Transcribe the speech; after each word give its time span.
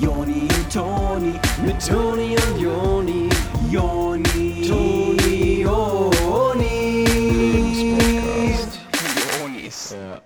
Joni 0.00 0.42
und 0.42 0.72
Toni, 0.72 1.32
mit 1.64 1.86
Toni 1.86 2.36
und 2.36 2.60
Joni, 2.60 3.28
Joni, 3.70 4.66
Toni, 4.66 5.62
Joni. 5.62 7.04
Jonis. 9.40 9.92
Ja. 9.92 10.20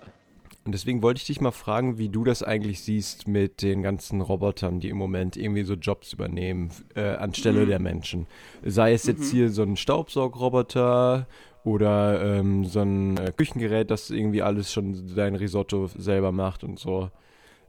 Und 0.65 0.73
deswegen 0.73 1.01
wollte 1.01 1.19
ich 1.19 1.25
dich 1.25 1.41
mal 1.41 1.51
fragen, 1.51 1.97
wie 1.97 2.09
du 2.09 2.23
das 2.23 2.43
eigentlich 2.43 2.81
siehst 2.81 3.27
mit 3.27 3.61
den 3.61 3.81
ganzen 3.81 4.21
Robotern, 4.21 4.79
die 4.79 4.89
im 4.89 4.97
Moment 4.97 5.35
irgendwie 5.37 5.63
so 5.63 5.73
Jobs 5.73 6.13
übernehmen 6.13 6.69
äh, 6.95 7.15
anstelle 7.15 7.65
der 7.65 7.79
Menschen. 7.79 8.27
Sei 8.63 8.93
es 8.93 9.05
jetzt 9.05 9.31
hier 9.31 9.49
so 9.49 9.63
ein 9.63 9.77
Staubsaugroboter 9.77 11.27
oder 11.63 12.23
ähm, 12.23 12.65
so 12.65 12.81
ein 12.81 13.17
äh, 13.17 13.31
Küchengerät, 13.35 13.91
das 13.91 14.09
irgendwie 14.09 14.41
alles 14.41 14.71
schon 14.71 15.15
dein 15.15 15.35
Risotto 15.35 15.87
selber 15.87 16.31
macht 16.31 16.63
und 16.63 16.79
so. 16.79 17.09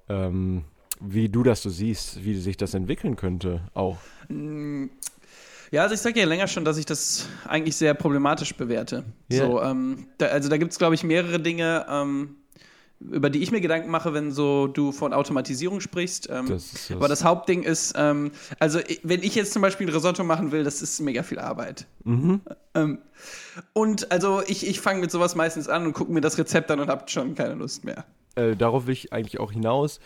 Ähm, 0.09 0.65
wie 1.01 1.29
du 1.29 1.43
das 1.43 1.63
so 1.63 1.71
siehst, 1.71 2.23
wie 2.25 2.39
sich 2.39 2.57
das 2.57 2.75
entwickeln 2.75 3.17
könnte 3.17 3.63
auch. 3.75 3.99
Ja, 5.73 5.83
also 5.83 5.95
ich 5.95 6.01
sage 6.01 6.19
ja 6.21 6.27
länger 6.27 6.49
schon, 6.49 6.65
dass 6.65 6.77
ich 6.79 6.87
das 6.87 7.27
eigentlich 7.47 7.77
sehr 7.77 7.95
problematisch 7.95 8.55
bewerte. 8.55 9.05
Ja. 9.29 9.47
So, 9.47 9.63
ähm, 9.63 10.07
da, 10.19 10.27
also 10.27 10.49
da 10.49 10.57
gibt 10.57 10.73
es, 10.73 10.79
glaube 10.79 10.95
ich, 10.97 11.05
mehrere 11.05 11.39
Dinge, 11.39 11.87
ähm, 11.89 12.37
über 12.99 13.31
die 13.31 13.39
ich 13.43 13.51
mir 13.51 13.61
Gedanken 13.63 13.89
mache, 13.91 14.13
wenn 14.13 14.31
so 14.33 14.67
du 14.67 14.93
von 14.93 15.13
Automatisierung 15.15 15.81
sprichst. 15.81 16.29
Ähm, 16.31 16.47
Das 16.49 16.73
das- 16.73 16.91
aber 16.91 17.09
das 17.09 17.25
Hauptding 17.25 17.63
ist, 17.63 17.95
ähm, 17.97 18.33
also 18.59 18.81
wenn 19.05 19.23
ich 19.23 19.35
jetzt 19.37 19.53
zum 19.53 19.63
Beispiel 19.63 19.87
ein 19.89 19.95
Risotto 19.95 20.23
machen 20.25 20.53
will, 20.53 20.65
das 20.65 20.83
ist 20.83 21.01
mega 21.01 21.23
viel 21.23 21.39
Arbeit. 21.39 21.87
Ähm, 22.05 22.99
und 23.73 24.11
also 24.13 24.43
ich, 24.47 24.67
ich 24.67 24.81
fange 24.81 25.01
mit 25.01 25.11
sowas 25.11 25.35
meistens 25.35 25.69
an 25.69 25.87
und 25.87 25.93
gucke 25.93 26.13
mir 26.13 26.21
das 26.21 26.37
Rezept 26.37 26.71
an 26.71 26.81
und 26.81 26.89
habe 26.89 27.09
schon 27.09 27.35
keine 27.35 27.55
Lust 27.55 27.85
mehr. 27.85 28.05
äh, 28.35 28.55
darauf 28.57 28.87
will 28.87 28.93
ich 28.93 29.13
eigentlich 29.13 29.41
auch 29.41 29.53
hinaus. 29.53 29.99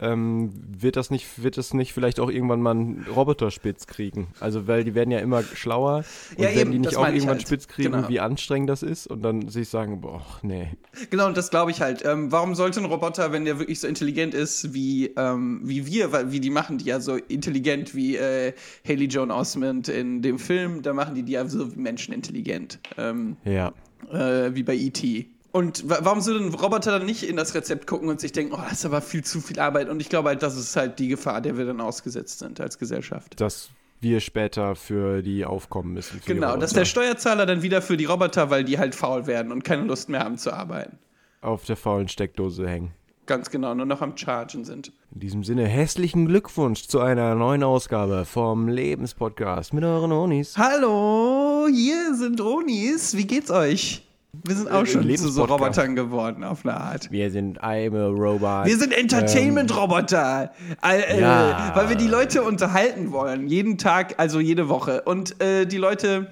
Ähm, 0.00 0.50
wird 0.66 0.96
das 0.96 1.10
nicht, 1.10 1.42
wird 1.42 1.58
das 1.58 1.74
nicht 1.74 1.92
vielleicht 1.92 2.20
auch 2.20 2.30
irgendwann 2.30 2.62
mal 2.62 2.70
einen 2.70 3.04
Roboter 3.14 3.50
spitz 3.50 3.86
kriegen? 3.86 4.28
Also, 4.40 4.66
weil 4.66 4.82
die 4.84 4.94
werden 4.94 5.10
ja 5.10 5.18
immer 5.18 5.42
schlauer 5.42 6.04
und 6.36 6.42
Ja, 6.42 6.48
werden 6.48 6.58
eben, 6.60 6.70
die 6.72 6.78
nicht 6.80 6.96
auch 6.96 7.06
irgendwann 7.06 7.28
halt. 7.28 7.42
spitz 7.42 7.68
kriegen, 7.68 7.92
Genau. 7.92 8.08
wie 8.08 8.18
anstrengend 8.20 8.70
das 8.70 8.82
ist 8.82 9.06
und 9.06 9.22
dann 9.22 9.48
sich 9.48 9.68
sagen, 9.68 10.00
boah, 10.00 10.22
nee. 10.42 10.68
Genau, 11.10 11.26
und 11.26 11.36
das 11.36 11.50
glaube 11.50 11.70
ich 11.70 11.80
halt. 11.82 12.02
Ähm, 12.04 12.32
warum 12.32 12.54
sollte 12.54 12.80
ein 12.80 12.86
Roboter, 12.86 13.30
wenn 13.32 13.44
der 13.44 13.58
wirklich 13.58 13.78
so 13.80 13.86
intelligent 13.88 14.32
ist 14.32 14.72
wie, 14.72 15.08
ähm, 15.16 15.60
wie 15.64 15.84
wir, 15.86 16.12
weil 16.12 16.32
wie 16.32 16.40
die 16.40 16.50
machen 16.50 16.78
die 16.78 16.86
ja 16.86 16.98
so 17.00 17.16
intelligent 17.16 17.94
wie 17.94 18.16
äh, 18.16 18.52
Haley 18.88 19.04
Joan 19.06 19.30
Osment 19.30 19.88
in 19.88 20.22
dem 20.22 20.38
Film, 20.38 20.80
da 20.82 20.92
machen 20.94 21.14
die 21.14 21.22
die 21.24 21.32
ja 21.32 21.46
so 21.46 21.74
wie 21.74 21.78
Menschen 21.78 22.14
intelligent, 22.14 22.78
ähm, 22.96 23.36
Ja. 23.44 23.72
äh, 24.10 24.54
wie 24.54 24.62
bei 24.62 24.74
E.T. 24.74 25.26
Und 25.52 25.88
wa 25.88 25.98
warum 26.02 26.20
soll 26.20 26.40
ein 26.40 26.54
Roboter 26.54 26.92
dann 26.98 27.06
nicht 27.06 27.22
in 27.24 27.36
das 27.36 27.54
Rezept 27.54 27.86
gucken 27.86 28.08
und 28.08 28.20
sich 28.20 28.32
denken, 28.32 28.54
oh, 28.54 28.60
das 28.62 28.74
ist 28.78 28.84
aber 28.86 29.00
viel 29.00 29.24
zu 29.24 29.40
viel 29.40 29.58
Arbeit? 29.58 29.88
Und 29.88 30.00
ich 30.00 30.08
glaube 30.08 30.28
halt, 30.28 30.42
das 30.42 30.56
ist 30.56 30.76
halt 30.76 30.98
die 30.98 31.08
Gefahr, 31.08 31.40
der 31.40 31.56
wir 31.58 31.64
dann 31.66 31.80
ausgesetzt 31.80 32.38
sind 32.38 32.60
als 32.60 32.78
Gesellschaft. 32.78 33.40
Dass 33.40 33.70
wir 34.00 34.20
später 34.20 34.76
für 34.76 35.22
die 35.22 35.44
aufkommen 35.44 35.92
müssen. 35.92 36.20
Genau, 36.24 36.56
dass 36.56 36.72
der 36.72 36.84
Steuerzahler 36.84 37.46
dann 37.46 37.62
wieder 37.62 37.82
für 37.82 37.96
die 37.96 38.06
Roboter, 38.06 38.48
weil 38.48 38.64
die 38.64 38.78
halt 38.78 38.94
faul 38.94 39.26
werden 39.26 39.52
und 39.52 39.64
keine 39.64 39.82
Lust 39.82 40.08
mehr 40.08 40.20
haben 40.20 40.38
zu 40.38 40.52
arbeiten. 40.52 40.98
auf 41.42 41.64
der 41.64 41.76
faulen 41.76 42.08
Steckdose 42.08 42.68
hängen. 42.68 42.92
Ganz 43.26 43.50
genau, 43.50 43.74
nur 43.74 43.86
noch 43.86 44.02
am 44.02 44.16
Chargen 44.16 44.64
sind. 44.64 44.92
In 45.14 45.20
diesem 45.20 45.44
Sinne, 45.44 45.66
hässlichen 45.66 46.26
Glückwunsch 46.26 46.86
zu 46.88 47.00
einer 47.00 47.34
neuen 47.34 47.62
Ausgabe 47.62 48.24
vom 48.24 48.68
Lebenspodcast 48.68 49.72
mit 49.72 49.84
euren 49.84 50.12
Onis. 50.12 50.56
Hallo, 50.56 51.68
hier 51.72 52.14
sind 52.14 52.40
Onis. 52.40 53.16
Wie 53.16 53.26
geht's 53.26 53.50
euch? 53.50 54.06
Wir 54.32 54.54
sind 54.54 54.70
auch 54.70 54.82
Äh, 54.82 54.86
schon 54.86 55.16
zu 55.16 55.28
so. 55.28 55.44
Robotern 55.44 55.96
geworden, 55.96 56.44
auf 56.44 56.64
eine 56.64 56.76
Art. 56.80 57.10
Wir 57.10 57.30
sind 57.30 57.60
I'm 57.62 57.96
a 57.96 58.06
Robot. 58.08 58.66
Wir 58.66 58.76
sind 58.78 58.92
Entertainment-Roboter. 58.96 60.52
Äh, 60.84 61.20
Ja. 61.20 61.72
weil 61.74 61.88
wir 61.88 61.96
die 61.96 62.06
Leute 62.06 62.42
unterhalten 62.42 63.12
wollen. 63.12 63.48
Jeden 63.48 63.76
Tag, 63.78 64.14
also 64.18 64.40
jede 64.40 64.68
Woche. 64.68 65.02
Und 65.02 65.40
äh, 65.42 65.66
die 65.66 65.78
Leute 65.78 66.28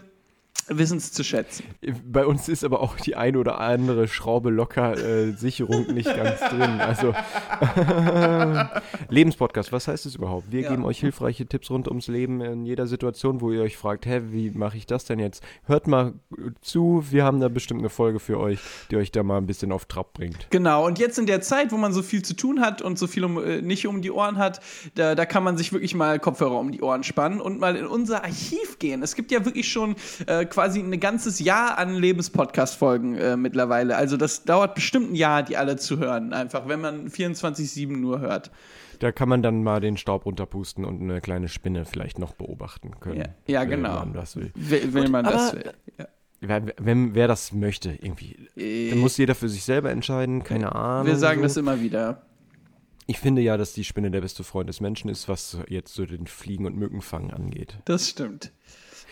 wissen 0.69 0.99
es 0.99 1.13
zu 1.13 1.25
schätzen. 1.25 1.65
Bei 2.05 2.25
uns 2.27 2.49
ist 2.49 2.65
aber 2.65 2.81
auch 2.81 2.97
die 2.97 3.17
eine 3.17 3.39
oder 3.39 3.61
andere 3.61 4.09
Schraube 4.09 4.51
locker 4.51 4.97
äh, 4.97 5.33
Sicherung 5.33 5.87
nicht 5.95 6.15
ganz 6.15 6.41
drin. 6.41 6.81
Also 6.81 7.15
Lebenspodcast, 9.09 9.73
was 9.73 9.89
heißt 9.89 10.07
es 10.07 10.15
überhaupt? 10.17 10.51
Wir 10.51 10.63
Ja. 10.63 10.71
geben 10.71 10.85
euch 10.85 11.01
hilfreiche 11.01 11.47
Tipps 11.47 11.71
rund 11.71 11.89
ums 11.89 12.09
Leben 12.09 12.41
in 12.41 12.65
jeder 12.65 12.87
Situation, 12.87 13.41
wo 13.41 13.53
ihr 13.53 13.63
euch 13.63 13.77
fragt, 13.77 14.07
hä, 14.07 14.21
wie 14.31 14.51
mache 14.51 14.77
ich 14.77 14.87
das 14.87 15.05
denn 15.05 15.19
jetzt? 15.19 15.43
Hört 15.65 15.87
mal 15.87 16.15
zu, 16.61 17.05
wir 17.11 17.25
haben 17.25 17.41
da 17.41 17.49
bestimmt 17.49 17.81
eine 17.81 17.91
Folge 17.91 18.19
für 18.21 18.39
euch, 18.39 18.59
die 18.91 18.97
euch 18.97 19.11
da 19.13 19.23
mal 19.23 19.39
ein 19.39 19.47
bisschen 19.47 19.73
auf 19.73 19.87
Trab 19.87 20.13
bringt. 20.13 20.49
Genau, 20.51 20.87
und 20.87 20.99
jetzt 20.99 21.19
in 21.19 21.27
der 21.27 21.41
Zeit, 21.41 21.73
wo 21.73 21.77
man 21.77 21.93
so 21.93 22.03
viel 22.03 22.23
zu 22.23 22.35
tun 22.35 22.61
hat 22.61 22.83
und 22.83 22.99
so 22.99 23.07
viel 23.07 23.25
um, 23.25 23.43
äh, 23.43 23.63
nicht 23.63 23.87
um 23.87 24.03
die 24.03 24.11
Ohren 24.11 24.39
hat, 24.39 24.61
da, 24.95 25.15
da 25.15 25.27
kann 25.27 25.45
man 25.45 25.57
sich 25.57 25.73
wirklich 25.73 25.95
mal 25.95 26.19
Kopfhörer 26.19 26.59
um 26.59 26.73
die 26.73 26.83
Ohren 26.83 27.03
spannen 27.05 27.41
und 27.41 27.59
mal 27.61 27.77
in 27.77 27.87
unser 27.87 28.25
Archiv 28.25 28.79
gehen. 28.79 29.03
Es 29.03 29.15
gibt 29.15 29.31
ja 29.31 29.45
wirklich 29.45 29.69
schon 29.71 29.97
äh, 30.27 30.45
quasi 30.59 30.81
ein 30.81 30.99
ganzes 30.99 31.39
Jahr 31.39 31.79
an 31.79 31.95
Lebenspodcast-Folgen 31.95 33.15
äh, 33.15 33.37
mittlerweile. 33.37 33.97
Also 33.97 34.17
das 34.17 34.43
dauert 34.43 34.75
bestimmt 34.75 35.13
ein 35.13 35.15
Jahr, 35.15 35.45
die 35.45 35.57
alle 35.57 35.77
zu 35.77 36.01
hören, 36.01 36.33
einfach, 36.33 36.67
wenn 36.67 36.81
man 36.81 37.09
24-7 37.09 37.97
nur 37.97 38.19
hört. 38.19 38.51
Da 38.99 39.13
kann 39.13 39.29
man 39.29 39.41
dann 39.41 39.63
mal 39.63 39.81
den 39.81 39.97
Staub 39.97 40.27
runterpusten 40.27 40.85
und 40.85 41.01
eine 41.01 41.21
kleine 41.21 41.47
Spinne 41.47 41.85
vielleicht 41.85 42.19
noch 42.19 42.33
beobachten 42.33 42.99
können. 42.99 43.21
Ja, 43.47 43.61
ja 43.61 43.61
wenn 43.61 43.71
genau. 43.71 44.01
Man 44.01 44.13
das 44.15 44.35
will. 44.35 44.51
Will, 44.57 44.93
will 44.95 45.09
man 45.09 45.27
das 45.27 45.55
will. 45.55 45.73
Ja. 45.97 46.09
Wer, 46.41 46.63
wenn, 46.79 47.15
wer 47.15 47.29
das 47.29 47.53
möchte, 47.53 47.91
irgendwie. 47.91 48.37
Dann 48.91 48.99
muss 48.99 49.17
jeder 49.17 49.37
für 49.37 49.49
sich 49.49 49.63
selber 49.63 49.93
entscheiden, 49.93 50.43
keine 50.43 50.75
Ahnung. 50.75 51.07
Wir 51.07 51.17
sagen 51.17 51.39
so. 51.39 51.45
das 51.45 51.57
immer 51.57 51.81
wieder. 51.81 52.23
Ich 53.07 53.21
finde 53.21 53.43
ja, 53.43 53.57
dass 53.57 53.75
die 53.75 53.85
Spinne 53.85 54.11
der 54.11 54.23
beste 54.23 54.43
Freund 54.43 54.69
des 54.69 54.81
Menschen 54.81 55.09
ist, 55.09 55.29
was 55.29 55.57
jetzt 55.69 55.95
so 55.95 56.05
den 56.05 56.27
Fliegen- 56.27 56.67
und 56.67 56.77
Mückenfang 56.77 57.31
angeht. 57.31 57.79
Das 57.85 58.09
stimmt. 58.09 58.51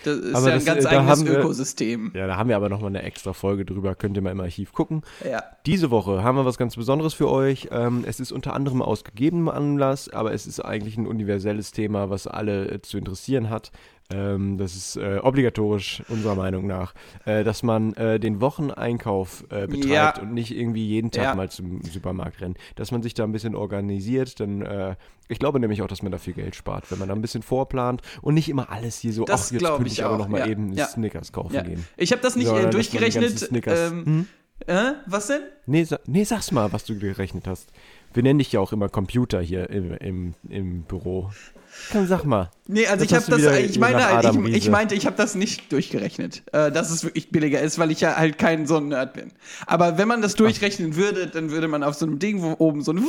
Das 0.07 0.17
ist 0.19 0.35
Aber 0.37 0.47
ja 0.49 0.53
ein 0.55 0.59
das, 0.59 0.65
ganz 0.65 0.79
äh, 0.81 0.83
da 0.89 0.99
eigenes 1.01 1.11
haben 1.19 1.27
wir- 1.27 1.39
Ökosystem. 1.41 2.13
Ja, 2.15 2.27
da 2.27 2.37
haben 2.37 2.49
wir 2.49 2.57
aber 2.57 2.69
nochmal 2.69 2.91
eine 2.91 3.03
extra 3.03 3.33
Folge 3.33 3.65
drüber, 3.65 3.95
könnt 3.97 4.17
ihr 4.17 4.23
mal 4.23 4.31
im 4.31 4.41
Archiv 4.41 4.73
gucken. 4.73 5.03
Ja. 5.29 5.43
Diese 5.67 5.91
Woche 5.91 6.23
haben 6.23 6.37
wir 6.37 6.45
was 6.45 6.59
ganz 6.59 6.77
Besonderes 6.77 7.13
für 7.15 7.29
euch. 7.29 7.69
Ähm, 7.73 8.05
es 8.07 8.21
ist 8.21 8.31
unter 8.31 8.55
anderem 8.55 8.83
aus 8.83 9.03
gegebenem 9.03 9.49
Anlass, 9.49 10.09
aber 10.09 10.33
es 10.33 10.47
ist 10.47 10.61
eigentlich 10.61 10.97
ein 10.97 11.07
universelles 11.07 11.73
Thema, 11.73 12.09
was 12.09 12.27
alle 12.27 12.71
äh, 12.71 12.83
zu 12.83 12.99
interessieren 12.99 13.51
hat. 13.51 13.73
Ähm, 14.11 14.57
das 14.57 14.77
ist 14.77 14.97
äh, 14.97 15.19
obligatorisch, 15.23 16.03
unserer 16.09 16.37
Meinung 16.37 16.67
nach, 16.67 16.95
äh, 17.25 17.43
dass 17.43 17.63
man 17.65 17.93
äh, 17.95 18.21
den 18.21 18.41
Wocheneinkauf 18.41 19.45
äh, 19.51 19.67
betreibt 19.67 19.87
Ja. 20.19 20.23
und 20.23 20.33
nicht 20.33 20.57
irgendwie 20.57 20.87
jeden 20.87 21.11
Tag 21.11 21.25
Ja. 21.25 21.35
mal 21.35 21.51
zum 21.51 21.83
Supermarkt 21.83 22.41
rennt. 22.41 22.57
Dass 22.77 22.93
man 22.93 23.03
sich 23.03 23.15
da 23.15 23.25
ein 23.25 23.33
bisschen 23.33 23.55
organisiert, 23.57 24.39
dann, 24.39 24.63
äh, 24.63 24.95
ich 25.29 25.39
glaube 25.41 25.59
nämlich 25.59 25.83
auch, 25.83 25.89
dass 25.89 26.03
man 26.03 26.13
da 26.13 26.19
viel 26.19 26.35
Geld 26.35 26.55
spart, 26.55 26.91
wenn 26.91 26.99
man 27.01 27.09
da 27.09 27.15
ein 27.15 27.21
bisschen 27.21 27.43
vorplant 27.43 28.01
und 28.23 28.35
nicht 28.35 28.49
immer 28.49 28.71
alles 28.71 28.99
hier 28.99 29.13
so, 29.13 29.25
Das 29.25 29.49
ach, 29.49 29.51
jetzt 29.53 29.65
könnte 29.65 29.87
ich 29.87 29.95
ich 29.95 30.05
aber 30.05 30.15
auch, 30.15 30.19
noch 30.19 30.29
mal 30.29 30.39
ja. 30.39 30.47
eben. 30.47 30.77
Snickers 30.77 31.33
kaufen 31.33 31.65
gehen. 31.65 31.85
Ich 31.97 32.13
habe 32.13 32.23
das 32.23 32.37
nicht 32.37 32.47
Sondern, 32.47 32.67
äh, 32.69 32.71
durchgerechnet. 32.71 33.49
Ähm, 33.67 34.27
äh, 34.67 34.93
was 35.07 35.27
denn? 35.27 35.41
Nee, 35.67 35.85
sa 35.85 35.99
nee, 36.07 36.25
sag's 36.25 36.53
mal, 36.53 36.73
was 36.73 36.85
du 36.85 36.99
gerechnet 36.99 37.47
hast. 37.47 37.71
Wir 38.15 38.23
nennen 38.23 38.39
dich 38.39 38.53
ja 38.53 38.61
auch 38.61 38.73
immer 38.73 38.89
Computer 38.89 39.41
hier 39.43 39.69
im, 39.69 39.93
im, 39.95 40.35
im 40.49 40.83
Büro. 40.83 41.31
Komm, 41.93 42.07
sag 42.07 42.25
mal. 42.25 42.51
Nee, 42.67 42.87
also 42.87 43.05
ich 43.05 43.15
habe 43.15 43.25
das, 43.29 43.41
ich 43.59 43.79
meine, 43.79 44.49
ich, 44.49 44.55
ich 44.55 44.71
meinte, 44.71 44.95
ich 44.95 45.07
habe 45.07 45.17
das 45.17 45.35
nicht 45.35 45.73
durchgerechnet, 45.73 46.43
äh, 46.53 46.73
dass 46.73 46.91
es 46.91 47.05
wirklich 47.05 47.31
billiger 47.31 47.61
ist, 47.61 47.79
weil 47.79 47.91
ich 47.91 48.01
ja 48.01 48.17
halt 48.17 48.39
kein 48.39 48.67
so 48.67 48.79
ein 48.79 48.89
Nerd 48.89 49.15
bin. 49.15 49.33
Aber 49.67 49.99
wenn 49.99 50.09
man 50.09 50.23
das 50.23 50.35
durchrechnen 50.35 50.97
würde, 50.97 51.27
dann 51.27 51.51
würde 51.51 51.69
man 51.69 51.83
auf 51.83 51.95
so 51.95 52.07
einem 52.07 52.19
Ding, 52.19 52.43
wo 52.43 52.57
oben 52.59 52.83
so 52.83 52.93
ein 52.93 53.05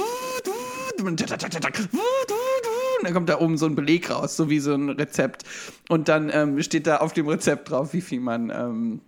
und 3.00 3.04
dann 3.04 3.14
kommt 3.14 3.30
da 3.30 3.40
oben 3.40 3.58
so 3.58 3.66
ein 3.68 3.76
Beleg 3.76 4.10
raus, 4.10 4.36
so 4.36 4.50
wie 4.50 4.60
so 4.60 4.74
ein 4.74 4.90
Rezept. 4.90 5.44
Und 5.90 6.08
dann 6.10 6.30
ähm, 6.34 6.62
steht 6.64 6.88
da 6.88 6.98
auf 6.98 7.14
dem 7.14 7.28
Rezept 7.28 7.70
drauf, 7.70 7.94
wie 7.94 8.02
viel 8.02 8.20
man 8.20 8.50
ähm, 8.50 9.02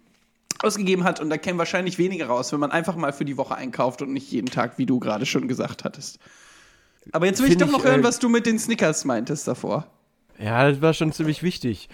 ausgegeben 0.61 1.03
hat. 1.03 1.19
Und 1.19 1.29
da 1.29 1.37
käme 1.37 1.57
wahrscheinlich 1.59 1.97
weniger 1.97 2.27
raus, 2.27 2.51
wenn 2.51 2.59
man 2.59 2.71
einfach 2.71 2.95
mal 2.95 3.13
für 3.13 3.25
die 3.25 3.37
Woche 3.37 3.55
einkauft 3.55 4.01
und 4.01 4.13
nicht 4.13 4.31
jeden 4.31 4.49
Tag, 4.49 4.77
wie 4.77 4.85
du 4.85 4.99
gerade 4.99 5.25
schon 5.25 5.47
gesagt 5.47 5.83
hattest. 5.83 6.19
Aber 7.11 7.25
jetzt 7.25 7.41
will 7.41 7.49
ich 7.49 7.57
doch 7.57 7.69
noch 7.71 7.79
ich, 7.79 7.85
hören, 7.85 8.01
äh, 8.01 8.03
was 8.03 8.19
du 8.19 8.29
mit 8.29 8.45
den 8.45 8.59
Snickers 8.59 9.05
meintest 9.05 9.47
davor. 9.47 9.87
Ja, 10.37 10.69
das 10.69 10.81
war 10.81 10.93
schon 10.93 11.11
ziemlich 11.11 11.43
wichtig. 11.43 11.89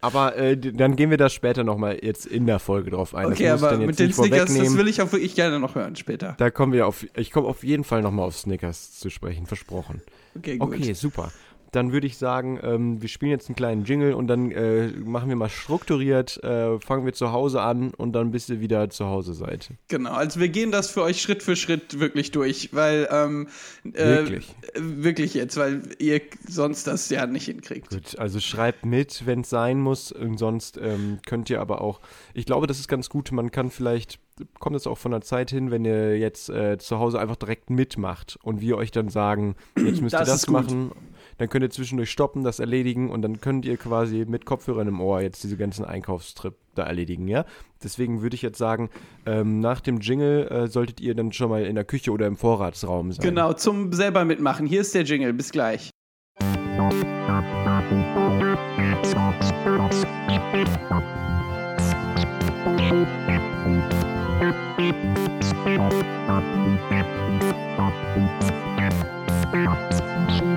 Aber 0.00 0.36
äh, 0.36 0.56
dann 0.58 0.96
gehen 0.96 1.08
wir 1.08 1.16
da 1.16 1.30
später 1.30 1.64
nochmal 1.64 1.98
jetzt 2.02 2.26
in 2.26 2.46
der 2.46 2.58
Folge 2.58 2.90
drauf 2.90 3.14
ein. 3.14 3.26
Okay, 3.26 3.48
aber 3.48 3.78
mit 3.78 3.98
den 3.98 4.12
Snickers, 4.12 4.54
das 4.54 4.76
will 4.76 4.86
ich 4.86 5.00
auch 5.00 5.10
wirklich 5.12 5.34
gerne 5.34 5.58
noch 5.58 5.76
hören 5.76 5.96
später. 5.96 6.34
Da 6.36 6.50
kommen 6.50 6.74
wir 6.74 6.86
auf, 6.86 7.06
ich 7.16 7.30
komme 7.30 7.48
auf 7.48 7.64
jeden 7.64 7.84
Fall 7.84 8.02
nochmal 8.02 8.26
auf 8.26 8.36
Snickers 8.36 8.98
zu 8.98 9.08
sprechen, 9.08 9.46
versprochen. 9.46 10.02
Okay, 10.36 10.58
gut. 10.58 10.74
Okay, 10.74 10.92
super. 10.92 11.32
Dann 11.74 11.92
würde 11.92 12.06
ich 12.06 12.18
sagen, 12.18 12.58
ähm, 12.62 13.02
wir 13.02 13.08
spielen 13.08 13.30
jetzt 13.30 13.48
einen 13.48 13.56
kleinen 13.56 13.84
Jingle 13.84 14.14
und 14.14 14.26
dann 14.28 14.50
äh, 14.50 14.88
machen 14.88 15.28
wir 15.28 15.36
mal 15.36 15.48
strukturiert, 15.48 16.42
äh, 16.44 16.78
fangen 16.80 17.04
wir 17.04 17.12
zu 17.12 17.32
Hause 17.32 17.62
an 17.62 17.92
und 17.94 18.12
dann 18.12 18.30
bis 18.30 18.48
ihr 18.48 18.60
wieder 18.60 18.90
zu 18.90 19.06
Hause 19.06 19.34
seid. 19.34 19.70
Genau, 19.88 20.12
also 20.12 20.40
wir 20.40 20.48
gehen 20.48 20.70
das 20.70 20.90
für 20.90 21.02
euch 21.02 21.20
Schritt 21.20 21.42
für 21.42 21.56
Schritt 21.56 21.98
wirklich 22.00 22.30
durch, 22.30 22.70
weil 22.72 23.08
ähm, 23.10 23.48
äh, 23.92 24.04
Wirklich? 24.04 24.54
wirklich 24.76 25.34
jetzt, 25.34 25.56
weil 25.56 25.82
ihr 25.98 26.20
sonst 26.48 26.86
das 26.86 27.10
ja 27.10 27.26
nicht 27.26 27.46
hinkriegt. 27.46 27.90
Gut, 27.90 28.18
also 28.18 28.40
schreibt 28.40 28.86
mit, 28.86 29.26
wenn 29.26 29.40
es 29.40 29.50
sein 29.50 29.80
muss. 29.80 30.12
Und 30.12 30.38
sonst 30.38 30.78
ähm, 30.78 31.18
könnt 31.26 31.50
ihr 31.50 31.60
aber 31.60 31.80
auch, 31.80 32.00
ich 32.34 32.46
glaube, 32.46 32.66
das 32.66 32.78
ist 32.78 32.88
ganz 32.88 33.08
gut. 33.08 33.32
Man 33.32 33.50
kann 33.50 33.70
vielleicht, 33.70 34.18
kommt 34.58 34.76
es 34.76 34.86
auch 34.86 34.98
von 34.98 35.12
der 35.12 35.20
Zeit 35.20 35.50
hin, 35.50 35.70
wenn 35.70 35.84
ihr 35.84 36.18
jetzt 36.18 36.48
äh, 36.48 36.78
zu 36.78 36.98
Hause 36.98 37.20
einfach 37.20 37.36
direkt 37.36 37.70
mitmacht 37.70 38.38
und 38.42 38.60
wir 38.60 38.76
euch 38.76 38.90
dann 38.90 39.08
sagen, 39.08 39.56
jetzt 39.76 40.00
müsst 40.00 40.14
Das 40.14 40.28
ihr 40.28 40.32
das 40.32 40.48
machen. 40.48 40.92
Dann 41.38 41.48
könnt 41.48 41.62
ihr 41.62 41.70
zwischendurch 41.70 42.10
stoppen, 42.10 42.44
das 42.44 42.58
erledigen 42.58 43.10
und 43.10 43.22
dann 43.22 43.40
könnt 43.40 43.64
ihr 43.64 43.76
quasi 43.76 44.24
mit 44.26 44.44
Kopfhörern 44.46 44.88
im 44.88 45.00
Ohr 45.00 45.20
jetzt 45.20 45.42
diese 45.42 45.56
ganzen 45.56 45.84
Einkaufstrip 45.84 46.54
da 46.74 46.84
erledigen, 46.84 47.28
ja? 47.28 47.44
Deswegen 47.82 48.22
würde 48.22 48.34
ich 48.34 48.42
jetzt 48.42 48.58
sagen, 48.58 48.90
ähm, 49.26 49.60
nach 49.60 49.80
dem 49.80 50.00
Jingle 50.00 50.48
äh, 50.48 50.66
solltet 50.68 51.00
ihr 51.00 51.14
dann 51.14 51.32
schon 51.32 51.50
mal 51.50 51.64
in 51.64 51.74
der 51.74 51.84
Küche 51.84 52.12
oder 52.12 52.26
im 52.26 52.36
Vorratsraum 52.36 53.12
sein. 53.12 53.24
Genau, 53.24 53.52
zum 53.52 53.92
selber 53.92 54.24
mitmachen. 54.24 54.66
Hier 54.66 54.80
ist 54.80 54.94
der 54.94 55.02
Jingle. 55.02 55.32
Bis 55.32 55.50
gleich. 55.50 55.90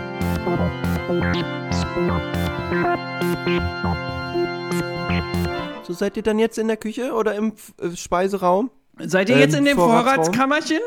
So 5.83 5.93
seid 5.93 6.17
ihr 6.17 6.23
dann 6.23 6.39
jetzt 6.39 6.57
in 6.57 6.67
der 6.67 6.77
Küche 6.77 7.13
oder 7.13 7.35
im 7.35 7.53
äh, 7.81 7.95
Speiseraum? 7.95 8.71
Seid 8.99 9.29
ihr 9.29 9.35
Ähm, 9.35 9.41
jetzt 9.41 9.55
in 9.55 9.65
dem? 9.65 9.77
Vorratskammerchen? 9.77 10.79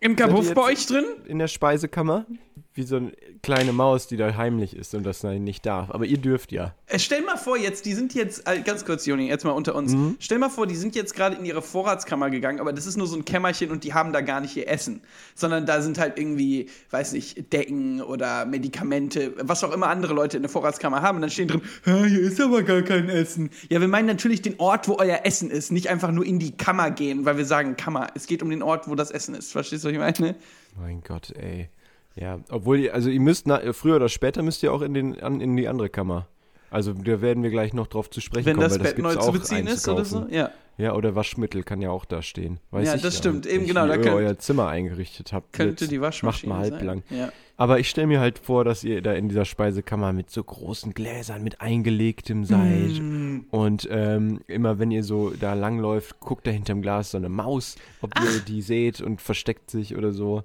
Im 0.00 0.16
Kabuff 0.16 0.54
bei 0.54 0.62
euch 0.62 0.86
drin? 0.86 1.04
In 1.26 1.38
der 1.38 1.48
Speisekammer? 1.48 2.26
Wie 2.72 2.84
so 2.84 2.96
eine 2.96 3.12
kleine 3.42 3.72
Maus, 3.72 4.06
die 4.06 4.16
da 4.16 4.36
heimlich 4.36 4.76
ist 4.76 4.94
und 4.94 5.02
das 5.02 5.24
nicht 5.24 5.66
darf. 5.66 5.90
Aber 5.90 6.06
ihr 6.06 6.18
dürft 6.18 6.52
ja. 6.52 6.72
Äh, 6.86 7.00
Stell 7.00 7.22
mal 7.22 7.36
vor, 7.36 7.58
jetzt, 7.58 7.84
die 7.84 7.94
sind 7.94 8.14
jetzt, 8.14 8.48
äh, 8.48 8.60
ganz 8.60 8.84
kurz, 8.84 9.06
Joni, 9.06 9.26
jetzt 9.26 9.44
mal 9.44 9.50
unter 9.50 9.74
uns. 9.74 9.92
Mhm. 9.92 10.16
Stell 10.20 10.38
mal 10.38 10.50
vor, 10.50 10.68
die 10.68 10.76
sind 10.76 10.94
jetzt 10.94 11.16
gerade 11.16 11.34
in 11.34 11.44
ihre 11.44 11.62
Vorratskammer 11.62 12.30
gegangen, 12.30 12.60
aber 12.60 12.72
das 12.72 12.86
ist 12.86 12.96
nur 12.96 13.08
so 13.08 13.16
ein 13.16 13.24
Kämmerchen 13.24 13.72
und 13.72 13.82
die 13.82 13.92
haben 13.92 14.12
da 14.12 14.20
gar 14.20 14.40
nicht 14.40 14.56
ihr 14.56 14.68
Essen. 14.68 15.02
Sondern 15.34 15.66
da 15.66 15.82
sind 15.82 15.98
halt 15.98 16.16
irgendwie, 16.16 16.68
weiß 16.90 17.12
nicht, 17.12 17.52
Decken 17.52 18.02
oder 18.02 18.46
Medikamente, 18.46 19.34
was 19.42 19.64
auch 19.64 19.72
immer 19.72 19.88
andere 19.88 20.14
Leute 20.14 20.36
in 20.36 20.44
der 20.44 20.50
Vorratskammer 20.50 21.02
haben. 21.02 21.16
Und 21.16 21.22
dann 21.22 21.30
stehen 21.30 21.48
drin, 21.48 21.62
"Ah, 21.86 22.04
hier 22.04 22.20
ist 22.20 22.40
aber 22.40 22.62
gar 22.62 22.82
kein 22.82 23.08
Essen. 23.08 23.50
Ja, 23.68 23.80
wir 23.80 23.88
meinen 23.88 24.06
natürlich 24.06 24.42
den 24.42 24.60
Ort, 24.60 24.86
wo 24.86 24.96
euer 25.00 25.22
Essen 25.24 25.50
ist, 25.50 25.72
nicht 25.72 25.88
einfach 25.88 26.12
nur 26.12 26.24
in 26.24 26.38
die 26.38 26.52
Kammer 26.52 26.92
gehen, 26.92 27.24
weil 27.24 27.36
wir 27.36 27.46
sagen 27.46 27.76
Kammer. 27.76 28.06
Es 28.14 28.28
geht 28.28 28.44
um 28.44 28.50
den 28.50 28.62
Ort, 28.62 28.86
wo 28.88 28.94
das 28.94 29.10
Essen 29.10 29.34
ist. 29.34 29.50
Verstehst 29.50 29.82
du, 29.82 29.88
was 29.88 29.92
ich 29.92 30.20
meine? 30.20 30.36
Mein 30.78 31.02
Gott, 31.02 31.32
ey. 31.36 31.68
Ja, 32.16 32.38
obwohl 32.50 32.78
ihr, 32.80 32.94
also 32.94 33.08
ihr 33.08 33.20
müsst, 33.20 33.46
na, 33.46 33.60
früher 33.72 33.96
oder 33.96 34.08
später 34.08 34.42
müsst 34.42 34.62
ihr 34.62 34.72
auch 34.72 34.82
in, 34.82 34.94
den, 34.94 35.20
an, 35.20 35.40
in 35.40 35.56
die 35.56 35.68
andere 35.68 35.88
Kammer. 35.88 36.26
Also 36.70 36.92
da 36.92 37.20
werden 37.20 37.42
wir 37.42 37.50
gleich 37.50 37.72
noch 37.72 37.88
drauf 37.88 38.10
zu 38.10 38.20
sprechen 38.20 38.46
Wenn 38.46 38.56
kommen, 38.56 38.62
das 38.68 38.72
weil 38.74 38.78
das 38.78 38.88
Bett 38.88 38.96
gibt's 38.96 39.14
neu 39.14 39.20
auch 39.20 39.26
zu 39.26 39.32
beziehen 39.32 39.66
ist 39.66 39.88
oder 39.88 40.04
so. 40.04 40.26
Ja. 40.30 40.50
Ja, 40.78 40.94
oder 40.94 41.14
Waschmittel 41.14 41.62
kann 41.62 41.82
ja 41.82 41.90
auch 41.90 42.04
da 42.06 42.22
stehen. 42.22 42.58
Weiß 42.70 42.86
Ja, 42.86 42.94
ich 42.94 43.02
das 43.02 43.18
stimmt. 43.18 43.44
nicht, 43.44 43.54
Eben 43.54 43.66
genau, 43.66 43.84
Wie 43.84 43.88
da 43.88 43.94
ihr 43.96 44.00
könnt- 44.00 44.14
euer 44.14 44.38
Zimmer 44.38 44.68
eingerichtet 44.68 45.32
habt. 45.32 45.52
Könnte 45.52 45.88
die 45.88 46.00
Waschmaschine 46.00 46.52
Macht 46.54 46.60
mal 46.60 46.64
sein. 46.64 46.72
halblang. 46.74 47.02
Ja. 47.10 47.32
Aber 47.58 47.80
ich 47.80 47.90
stelle 47.90 48.06
mir 48.06 48.20
halt 48.20 48.38
vor, 48.38 48.64
dass 48.64 48.82
ihr 48.84 49.02
da 49.02 49.12
in 49.12 49.28
dieser 49.28 49.44
Speisekammer 49.44 50.12
mit 50.14 50.30
so 50.30 50.42
großen 50.42 50.94
Gläsern 50.94 51.42
mit 51.42 51.60
eingelegtem 51.60 52.44
seid. 52.46 52.98
Mm. 52.98 53.40
Und 53.50 53.86
ähm, 53.90 54.40
immer 54.46 54.78
wenn 54.78 54.90
ihr 54.90 55.02
so 55.04 55.30
da 55.38 55.52
langläuft, 55.52 56.18
guckt 56.20 56.46
da 56.46 56.50
hinterm 56.50 56.80
Glas 56.80 57.10
so 57.10 57.18
eine 57.18 57.28
Maus, 57.28 57.76
ob 58.00 58.12
ihr 58.18 58.40
die 58.40 58.62
seht 58.62 59.02
und 59.02 59.20
versteckt 59.20 59.70
sich 59.70 59.96
oder 59.96 60.12
so. 60.12 60.44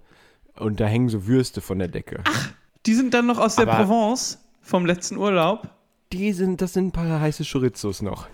Und 0.58 0.80
da 0.80 0.86
hängen 0.86 1.10
so 1.10 1.28
Würste 1.28 1.62
von 1.62 1.80
der 1.80 1.88
Decke. 1.88 2.24
Die 2.86 2.94
sind 2.94 3.14
dann 3.14 3.26
noch 3.26 3.40
aus 3.40 3.56
der 3.56 3.68
Aber- 3.68 3.84
Provence 3.86 4.40
vom 4.62 4.86
letzten 4.86 5.18
Urlaub. 5.18 5.70
Die 6.14 6.32
sind, 6.34 6.62
das 6.62 6.74
sind 6.74 6.88
ein 6.88 6.92
paar 6.92 7.20
heiße 7.20 7.44
Chorizos 7.44 8.02
noch. 8.02 8.28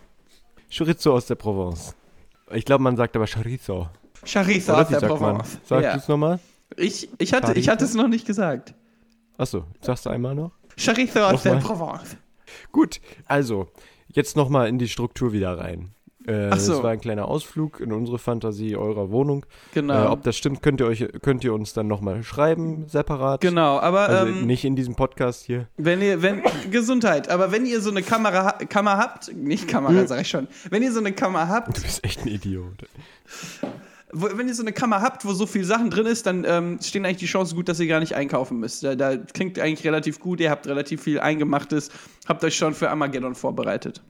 Chorizo 0.76 1.14
aus 1.14 1.26
der 1.26 1.36
Provence. 1.36 1.96
Ich 2.52 2.66
glaube, 2.66 2.84
man 2.84 2.96
sagt 2.96 3.16
aber 3.16 3.28
Chorizo. 3.28 3.90
Chorizo 4.32 4.74
aus 4.74 4.88
der 4.90 5.00
sagt 5.00 5.20
man? 5.20 5.38
Provence. 5.38 5.60
Sag 5.66 5.84
ja. 5.84 5.94
du's 5.94 6.08
nochmal? 6.08 6.40
ich, 6.78 7.10
ich, 7.18 7.34
hatte, 7.34 7.54
ich 7.54 7.70
hatte 7.70 7.86
es 7.86 7.94
noch 7.94 8.08
nicht 8.08 8.26
gesagt. 8.26 8.74
Achso, 9.38 9.66
sagst 9.82 10.06
du 10.06 10.10
einmal 10.10 10.36
noch? 10.36 10.52
Chorizo 10.84 11.22
aus 11.22 11.44
der. 11.44 11.56
Provence. 11.56 12.18
Gut, 12.72 13.02
also, 13.26 13.68
jetzt 14.08 14.36
nochmal 14.36 14.68
in 14.68 14.78
die 14.78 14.88
Struktur 14.88 15.34
wieder 15.34 15.58
rein. 15.58 15.92
Äh, 16.28 16.56
so. 16.58 16.74
Das 16.74 16.84
war 16.84 16.92
ein 16.92 17.00
kleiner 17.02 17.28
Ausflug 17.28 17.80
in 17.80 17.92
unsere 17.92 18.20
Fantasie 18.20 18.76
eurer 18.76 19.10
Wohnung. 19.10 19.46
Genau. 19.74 20.06
Äh, 20.06 20.08
ob 20.08 20.24
das 20.24 20.38
stimmt, 20.38 20.62
könnt 20.62 20.80
ihr, 20.80 20.86
euch, 20.88 21.08
könnt 21.22 21.44
ihr 21.44 21.54
uns 21.54 21.74
dann 21.74 21.88
nochmal 21.88 22.24
schreiben, 22.24 22.88
separat. 22.88 23.42
genau, 23.42 23.80
aber 23.80 24.02
Also 24.10 24.28
ähm, 24.32 24.46
nicht 24.46 24.64
in 24.66 24.76
diesem 24.76 24.96
Podcast 24.96 25.44
hier. 25.44 25.68
wenn 25.78 26.02
ihr, 26.02 26.22
wenn, 26.22 26.42
Gesundheit, 26.72 27.30
aber 27.30 27.52
wenn 27.52 27.66
ihr 27.66 27.82
so 27.82 27.90
eine 27.90 28.04
Kamera, 28.04 28.52
Kammer 28.70 28.98
habt, 28.98 29.36
nicht 29.36 29.68
Kamera, 29.68 30.06
sag 30.06 30.22
ich 30.22 30.30
schon, 30.30 30.48
wenn 30.70 30.84
ihr 30.84 30.92
so 30.92 31.00
eine 31.00 31.12
Kammer 31.14 31.48
habt, 31.48 31.78
Du 31.78 31.82
bist 31.82 32.04
echt 32.04 32.22
ein 32.24 32.28
Idiot. 32.28 32.86
wo, 34.14 34.28
wenn 34.36 34.48
ihr 34.48 34.56
so 34.56 34.64
eine 34.64 34.74
Kammer 34.74 35.02
habt, 35.02 35.26
wo 35.26 35.34
so 35.34 35.46
viel 35.46 35.64
Sachen 35.64 35.90
drin 35.90 36.06
ist, 36.06 36.26
dann 36.26 36.46
ähm, 36.48 36.80
stehen 36.82 37.06
eigentlich 37.06 37.18
die 37.18 37.26
Chancen 37.26 37.56
gut, 37.56 37.70
dass 37.70 37.80
ihr 37.80 37.88
gar 37.88 38.00
nicht 38.00 38.14
einkaufen 38.16 38.60
müsst. 38.60 38.84
Da, 38.84 38.96
da 38.96 39.16
klingt 39.18 39.58
eigentlich 39.60 39.86
relativ 39.88 40.20
gut, 40.20 40.40
ihr 40.40 40.50
habt 40.52 40.68
relativ 40.68 41.02
viel 41.02 41.20
Eingemachtes, 41.20 41.90
habt 42.28 42.44
euch 42.44 42.56
schon 42.56 42.74
für 42.74 42.90
Armageddon 42.90 43.36
vorbereitet. 43.36 44.02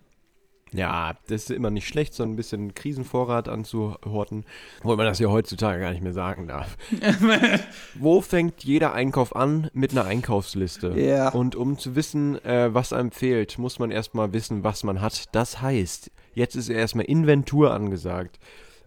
Ja, 0.74 1.16
das 1.28 1.44
ist 1.44 1.52
immer 1.52 1.70
nicht 1.70 1.88
schlecht, 1.88 2.14
so 2.14 2.24
ein 2.24 2.38
bisschen 2.38 2.74
Krisenvorrat 2.74 3.50
anzuhorten, 3.50 4.46
obwohl 4.80 4.96
man 4.96 5.06
das 5.06 5.20
ja 5.20 5.28
heutzutage 5.28 5.82
gar 5.82 5.92
nicht 5.92 6.02
mehr 6.02 6.14
sagen 6.14 6.48
darf. 6.48 6.78
Wo 7.96 8.22
fängt 8.22 8.64
jeder 8.64 8.94
Einkauf 8.94 9.36
an? 9.36 9.70
Mit 9.74 9.92
einer 9.92 10.06
Einkaufsliste. 10.06 10.94
Ja. 10.98 11.30
Und 11.30 11.56
um 11.56 11.78
zu 11.78 11.96
wissen, 11.96 12.44
äh, 12.46 12.74
was 12.74 12.94
einem 12.94 13.12
fehlt, 13.12 13.58
muss 13.58 13.80
man 13.80 13.92
erstmal 13.92 14.32
wissen, 14.32 14.64
was 14.64 14.84
man 14.84 15.02
hat. 15.02 15.36
Das 15.36 15.62
heißt, 15.62 16.10
jetzt 16.36 16.56
ist 16.56 16.70
erstmal 16.70 17.06
Inventur 17.06 17.74
angesagt. 17.74 18.40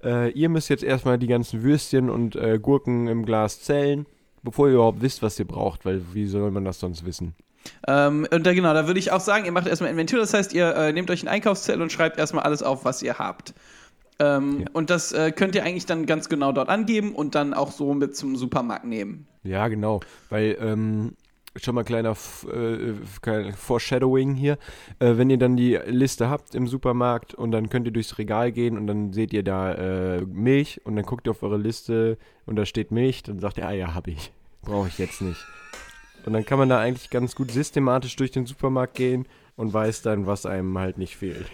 Äh, 0.03 0.31
ihr 0.31 0.49
müsst 0.49 0.71
jetzt 0.71 0.85
erstmal 0.85 1.19
die 1.19 1.27
ganzen 1.27 1.63
Würstchen 1.63 2.09
und 2.09 2.35
äh, 2.35 2.59
Gurken 2.61 3.09
im 3.09 3.27
Glas 3.27 3.61
zählen, 3.61 4.07
bevor 4.43 4.69
ihr 4.69 4.75
überhaupt 4.75 5.03
wisst, 5.03 5.23
was 5.23 5.39
ihr 5.39 5.47
braucht, 5.47 5.85
weil 5.85 6.03
wie 6.15 6.27
soll 6.27 6.51
man 6.51 6.65
das 6.65 6.81
sonst 6.81 7.05
wissen? 7.05 7.35
Ähm, 7.87 8.27
und 8.31 8.47
da 8.47 8.53
genau, 8.53 8.75
da 8.75 8.87
würde 8.87 9.01
ich 9.01 9.13
auch 9.13 9.21
sagen, 9.21 9.45
ihr 9.45 9.53
macht 9.53 9.67
erstmal 9.67 9.91
Inventur, 9.91 10.19
das 10.19 10.35
heißt, 10.35 10.53
ihr 10.53 10.75
äh, 10.75 10.93
nehmt 10.93 11.11
euch 11.11 11.21
einen 11.21 11.29
Einkaufszettel 11.29 11.83
und 11.83 11.93
schreibt 11.93 12.19
erstmal 12.19 12.45
alles 12.45 12.63
auf, 12.63 12.85
was 12.85 13.03
ihr 13.03 13.19
habt. 13.19 13.55
Ähm, 14.19 14.61
Ja. 14.61 14.67
Und 14.73 14.91
das 14.91 15.13
äh, 15.13 15.33
könnt 15.33 15.55
ihr 15.55 15.65
eigentlich 15.65 15.87
dann 15.87 16.07
ganz 16.07 16.29
genau 16.29 16.53
dort 16.53 16.69
angeben 16.69 17.15
und 17.15 17.35
dann 17.35 17.53
auch 17.55 17.73
so 17.73 17.95
mit 17.95 18.17
zum 18.17 18.37
Supermarkt 18.37 18.85
nehmen. 18.85 19.27
Ja, 19.43 19.69
genau, 19.69 20.01
weil 20.31 20.57
ähm, 20.61 21.17
schon 21.57 21.75
mal 21.75 21.85
kleiner 21.85 22.13
äh, 22.13 23.53
Foreshadowing 23.57 24.35
hier. 24.35 24.59
Äh, 24.99 25.17
wenn 25.17 25.31
ihr 25.31 25.39
dann 25.39 25.57
die 25.57 25.79
Liste 25.87 26.29
habt 26.29 26.55
im 26.55 26.67
Supermarkt 26.67 27.35
und 27.35 27.53
dann 27.53 27.69
könnt 27.69 27.87
ihr 27.87 27.93
durchs 27.93 28.19
Regal 28.19 28.53
gehen 28.53 28.77
und 28.77 28.87
dann 28.87 29.13
seht 29.13 29.33
ihr 29.33 29.43
da 29.43 29.73
äh, 29.73 30.21
Milch 30.23 30.81
und 30.85 30.97
dann 30.97 31.05
guckt 31.05 31.27
ihr 31.27 31.33
auf 31.33 31.43
eure 31.43 31.59
Liste 31.59 32.19
und 32.47 32.57
da 32.57 32.67
steht 32.67 32.91
Milch, 32.91 33.23
dann 33.23 33.39
sagt 33.39 33.59
ihr, 33.59 33.67
ah 33.67 33.73
ja, 33.73 33.95
hab 33.95 34.09
ich. 34.09 34.33
Brauche 34.63 34.89
ich 34.89 34.99
jetzt 34.99 35.21
nicht. 35.21 35.45
Und 36.27 36.33
dann 36.33 36.45
kann 36.45 36.59
man 36.59 36.69
da 36.69 36.81
eigentlich 36.81 37.11
ganz 37.11 37.35
gut 37.35 37.51
systematisch 37.51 38.17
durch 38.17 38.31
den 38.31 38.47
Supermarkt 38.47 38.95
gehen 38.95 39.27
und 39.57 39.73
weiß 39.73 40.03
dann, 40.03 40.27
was 40.27 40.47
einem 40.47 40.79
halt 40.79 40.99
nicht 40.99 41.17
fehlt. 41.17 41.47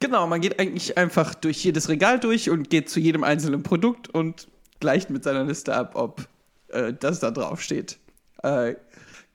Genau, 0.00 0.26
man 0.26 0.40
geht 0.40 0.58
eigentlich 0.58 0.96
einfach 0.96 1.34
durch 1.34 1.62
jedes 1.62 1.90
Regal 1.90 2.18
durch 2.18 2.48
und 2.48 2.70
geht 2.70 2.88
zu 2.88 3.00
jedem 3.00 3.22
einzelnen 3.22 3.62
Produkt 3.62 4.08
und 4.08 4.48
gleicht 4.80 5.10
mit 5.10 5.24
seiner 5.24 5.44
Liste 5.44 5.74
ab, 5.74 5.92
ob 5.94 6.26
äh, 6.68 6.94
das 6.98 7.20
da 7.20 7.30
drauf 7.30 7.60
steht. 7.60 7.98
Äh, 8.42 8.76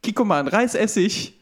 Kikoman 0.01 0.48
Reisessig 0.48 1.39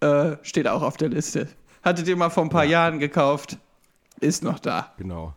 äh, 0.00 0.36
steht 0.42 0.68
auch 0.68 0.82
auf 0.82 0.96
der 0.96 1.08
Liste. 1.08 1.48
Hattet 1.82 2.06
ihr 2.06 2.16
mal 2.16 2.30
vor 2.30 2.44
ein 2.44 2.50
paar 2.50 2.64
Jahren 2.64 3.00
gekauft, 3.00 3.58
ist 4.20 4.44
noch 4.44 4.60
da. 4.60 4.92
Genau. 4.98 5.34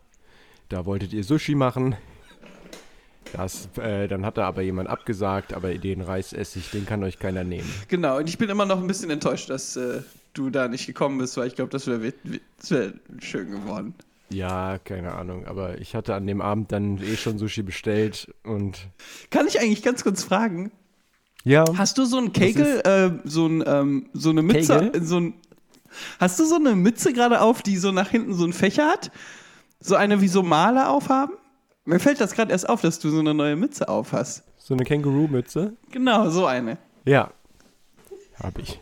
Da 0.68 0.86
wolltet 0.86 1.12
ihr 1.12 1.24
Sushi 1.24 1.56
machen. 1.56 1.96
Das, 3.32 3.68
äh, 3.78 4.08
dann 4.08 4.24
hat 4.24 4.38
da 4.38 4.46
aber 4.46 4.62
jemand 4.62 4.88
abgesagt, 4.88 5.52
aber 5.52 5.74
den 5.74 6.00
Reisessig, 6.00 6.70
den 6.70 6.86
kann 6.86 7.02
euch 7.04 7.18
keiner 7.18 7.44
nehmen. 7.44 7.70
Genau, 7.88 8.18
und 8.18 8.28
ich 8.28 8.38
bin 8.38 8.48
immer 8.48 8.66
noch 8.66 8.80
ein 8.80 8.86
bisschen 8.86 9.10
enttäuscht, 9.10 9.50
dass 9.50 9.76
äh, 9.76 10.02
du 10.34 10.50
da 10.50 10.68
nicht 10.68 10.86
gekommen 10.86 11.18
bist, 11.18 11.36
weil 11.36 11.46
ich 11.48 11.54
glaube, 11.54 11.70
das 11.70 11.86
wäre 11.86 12.02
wär 12.02 12.92
schön 13.20 13.50
geworden. 13.50 13.94
Ja, 14.28 14.78
keine 14.78 15.12
Ahnung, 15.12 15.46
aber 15.46 15.78
ich 15.78 15.94
hatte 15.94 16.14
an 16.14 16.26
dem 16.26 16.40
Abend 16.40 16.72
dann 16.72 16.98
eh 16.98 17.16
schon 17.16 17.38
Sushi 17.38 17.62
bestellt 17.62 18.34
und 18.42 18.88
Kann 19.30 19.46
ich 19.46 19.60
eigentlich 19.60 19.82
ganz 19.82 20.02
kurz 20.02 20.24
fragen, 20.24 20.72
ja, 21.44 21.64
hast 21.76 21.96
du 21.98 22.04
so 22.04 22.18
ein 22.18 22.32
Kegel, 22.32 22.80
äh, 22.84 23.10
so, 23.28 23.46
ein, 23.46 23.62
ähm, 23.66 24.10
so 24.12 24.30
eine 24.30 24.42
Mütze, 24.42 24.80
Kegel? 24.80 25.04
so 25.04 25.20
ein, 25.20 25.34
hast 26.18 26.40
du 26.40 26.44
so 26.44 26.56
eine 26.56 26.74
Mütze 26.74 27.12
gerade 27.12 27.40
auf, 27.40 27.62
die 27.62 27.76
so 27.76 27.92
nach 27.92 28.08
hinten 28.08 28.34
so 28.34 28.44
ein 28.44 28.52
Fächer 28.52 28.88
hat? 28.88 29.12
So 29.78 29.94
eine 29.94 30.20
wie 30.20 30.28
so 30.28 30.42
Maler 30.42 30.90
aufhaben? 30.90 31.34
Mir 31.86 32.00
fällt 32.00 32.20
das 32.20 32.32
gerade 32.34 32.52
erst 32.52 32.68
auf, 32.68 32.80
dass 32.82 32.98
du 32.98 33.10
so 33.10 33.20
eine 33.20 33.32
neue 33.32 33.56
Mütze 33.56 33.88
auf 33.88 34.12
hast. 34.12 34.42
so 34.58 34.74
eine 34.74 34.84
Känguru-Mütze. 34.84 35.74
Genau, 35.92 36.28
so 36.30 36.44
eine. 36.46 36.78
Ja, 37.04 37.30
hab 38.42 38.58
ich. 38.58 38.80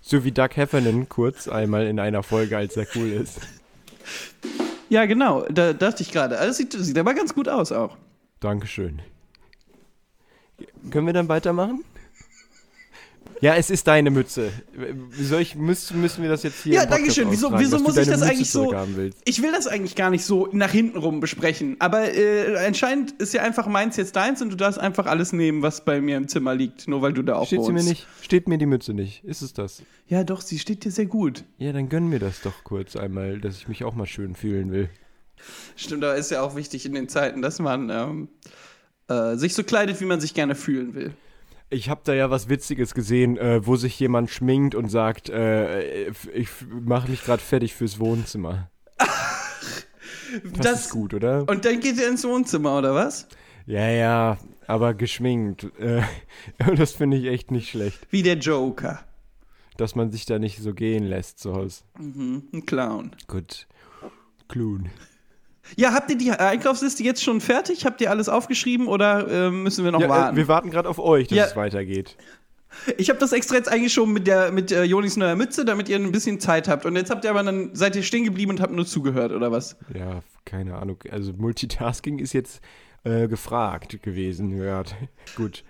So 0.00 0.22
wie 0.24 0.30
Doug 0.32 0.50
Heffernan 0.54 1.08
kurz 1.08 1.48
einmal 1.48 1.86
in 1.86 1.98
einer 2.00 2.22
Folge, 2.22 2.56
als 2.56 2.76
er 2.76 2.86
cool 2.94 3.08
ist. 3.08 3.40
Ja, 4.88 5.04
genau, 5.06 5.44
da 5.50 5.72
dachte 5.74 6.02
ich 6.02 6.12
gerade. 6.12 6.38
Also, 6.38 6.48
Das 6.48 6.56
sieht, 6.56 6.72
sieht 6.72 6.98
aber 6.98 7.12
ganz 7.14 7.34
gut 7.34 7.48
aus 7.48 7.72
auch. 7.72 7.96
Dankeschön. 8.40 9.02
Können 10.90 11.06
wir 11.06 11.12
dann 11.12 11.28
weitermachen? 11.28 11.84
Ja, 13.40 13.54
es 13.54 13.70
ist 13.70 13.86
deine 13.86 14.10
Mütze. 14.10 14.50
Soll 15.12 15.42
ich, 15.42 15.54
müssen, 15.54 16.00
müssen 16.00 16.22
wir 16.22 16.28
das 16.28 16.42
jetzt 16.42 16.62
hier 16.62 16.74
Ja, 16.74 16.86
danke 16.86 17.10
schön. 17.10 17.30
Wieso, 17.30 17.56
wieso 17.58 17.78
muss 17.78 17.96
ich 17.96 18.06
das 18.08 18.20
Mütze 18.20 18.30
eigentlich 18.30 18.50
so? 18.50 18.74
Ich 19.24 19.42
will 19.42 19.52
das 19.52 19.66
eigentlich 19.66 19.94
gar 19.94 20.10
nicht 20.10 20.24
so 20.24 20.48
nach 20.52 20.70
hinten 20.70 20.98
rum 20.98 21.20
besprechen. 21.20 21.76
Aber 21.78 22.12
äh, 22.14 22.56
anscheinend 22.66 23.12
ist 23.12 23.34
ja 23.34 23.42
einfach 23.42 23.66
meins 23.66 23.96
jetzt 23.96 24.16
deins 24.16 24.42
und 24.42 24.50
du 24.50 24.56
darfst 24.56 24.78
einfach 24.78 25.06
alles 25.06 25.32
nehmen, 25.32 25.62
was 25.62 25.84
bei 25.84 26.00
mir 26.00 26.16
im 26.16 26.28
Zimmer 26.28 26.54
liegt, 26.54 26.88
nur 26.88 27.02
weil 27.02 27.12
du 27.12 27.22
da 27.22 27.36
auch 27.36 27.46
Steht 27.46 27.62
sie 27.62 27.68
wohnst. 27.72 27.84
mir 27.84 27.88
nicht? 27.90 28.06
Steht 28.22 28.48
mir 28.48 28.58
die 28.58 28.66
Mütze 28.66 28.92
nicht? 28.94 29.24
Ist 29.24 29.42
es 29.42 29.52
das? 29.52 29.82
Ja, 30.06 30.24
doch, 30.24 30.40
sie 30.40 30.58
steht 30.58 30.84
dir 30.84 30.90
sehr 30.90 31.06
gut. 31.06 31.44
Ja, 31.58 31.72
dann 31.72 31.88
gönn 31.88 32.08
mir 32.08 32.18
das 32.18 32.40
doch 32.42 32.64
kurz 32.64 32.96
einmal, 32.96 33.38
dass 33.40 33.56
ich 33.56 33.68
mich 33.68 33.84
auch 33.84 33.94
mal 33.94 34.06
schön 34.06 34.34
fühlen 34.34 34.72
will. 34.72 34.88
Stimmt, 35.76 36.02
aber 36.02 36.16
ist 36.16 36.30
ja 36.30 36.42
auch 36.42 36.56
wichtig 36.56 36.84
in 36.86 36.94
den 36.94 37.08
Zeiten, 37.08 37.42
dass 37.42 37.60
man 37.60 37.90
ähm, 37.90 38.28
äh, 39.08 39.36
sich 39.36 39.54
so 39.54 39.62
kleidet, 39.62 40.00
wie 40.00 40.04
man 40.04 40.20
sich 40.20 40.34
gerne 40.34 40.54
fühlen 40.54 40.94
will. 40.94 41.12
Ich 41.70 41.90
habe 41.90 42.00
da 42.04 42.14
ja 42.14 42.30
was 42.30 42.48
Witziges 42.48 42.94
gesehen, 42.94 43.36
äh, 43.36 43.66
wo 43.66 43.76
sich 43.76 43.98
jemand 44.00 44.30
schminkt 44.30 44.74
und 44.74 44.88
sagt, 44.88 45.28
äh, 45.28 46.08
ich 46.08 46.48
mache 46.68 47.10
mich 47.10 47.22
gerade 47.24 47.42
fertig 47.42 47.74
fürs 47.74 47.98
Wohnzimmer. 48.00 48.70
Das, 50.60 50.86
ist 50.86 50.90
gut, 50.90 51.14
oder? 51.14 51.48
Und 51.48 51.64
dann 51.64 51.80
geht 51.80 51.98
er 51.98 52.08
ins 52.08 52.24
Wohnzimmer, 52.24 52.78
oder 52.78 52.94
was? 52.94 53.28
Ja, 53.66 53.88
ja, 53.88 54.38
aber 54.66 54.94
geschminkt. 54.94 55.64
Äh, 55.78 56.02
das 56.76 56.92
finde 56.92 57.16
ich 57.18 57.26
echt 57.26 57.50
nicht 57.50 57.70
schlecht, 57.70 58.06
Wie 58.10 58.22
der 58.22 58.36
Joker. 58.36 59.00
dass 59.76 59.94
man 59.94 60.10
sich 60.10 60.26
da 60.26 60.38
nicht 60.38 60.58
so 60.58 60.74
gehen 60.74 61.04
lässt 61.04 61.38
zu 61.38 61.54
Hause. 61.54 61.82
Mhm, 61.98 62.44
ein 62.52 62.66
Clown. 62.66 63.14
Gut. 63.26 63.66
Klun. 64.48 64.90
Ja, 65.76 65.92
habt 65.92 66.10
ihr 66.10 66.16
die 66.18 66.30
Einkaufsliste 66.32 67.02
jetzt 67.02 67.22
schon 67.22 67.40
fertig? 67.40 67.84
Habt 67.84 68.00
ihr 68.00 68.10
alles 68.10 68.28
aufgeschrieben 68.28 68.86
oder 68.88 69.46
äh, 69.46 69.50
müssen 69.50 69.84
wir 69.84 69.92
noch 69.92 70.00
Ja, 70.00 70.08
warten? 70.08 70.34
äh, 70.34 70.38
wir 70.38 70.48
warten 70.48 70.70
gerade 70.70 70.88
auf 70.88 70.98
euch, 70.98 71.28
dass 71.28 71.36
Ja. 71.38 71.44
es 71.46 71.56
weitergeht. 71.56 72.16
Ich 72.96 73.08
habe 73.10 73.18
das 73.18 73.32
extra 73.32 73.56
jetzt 73.56 73.70
eingeschoben 73.70 74.12
mit 74.12 74.26
der 74.26 74.52
mit 74.52 74.70
äh, 74.72 74.84
Jonis 74.84 75.16
neuer 75.16 75.36
Mütze, 75.36 75.64
damit 75.64 75.88
ihr 75.88 75.96
ein 75.96 76.12
bisschen 76.12 76.38
Zeit 76.38 76.68
habt. 76.68 76.84
Und 76.86 76.96
jetzt 76.96 77.10
habt 77.10 77.24
ihr 77.24 77.30
aber 77.30 77.42
dann 77.42 77.74
seid 77.74 77.96
ihr 77.96 78.02
stehen 78.02 78.24
geblieben 78.24 78.52
und 78.52 78.60
habt 78.60 78.72
nur 78.72 78.86
zugehört 78.86 79.32
oder 79.32 79.50
was? 79.50 79.76
Ja, 79.94 80.20
keine 80.44 80.76
Ahnung. 80.76 80.98
Also 81.10 81.32
Multitasking 81.32 82.18
ist 82.18 82.32
jetzt 82.34 82.60
äh, 83.04 83.26
gefragt 83.26 84.02
gewesen. 84.02 84.62
Ja, 84.62 84.82
gut. 85.36 85.64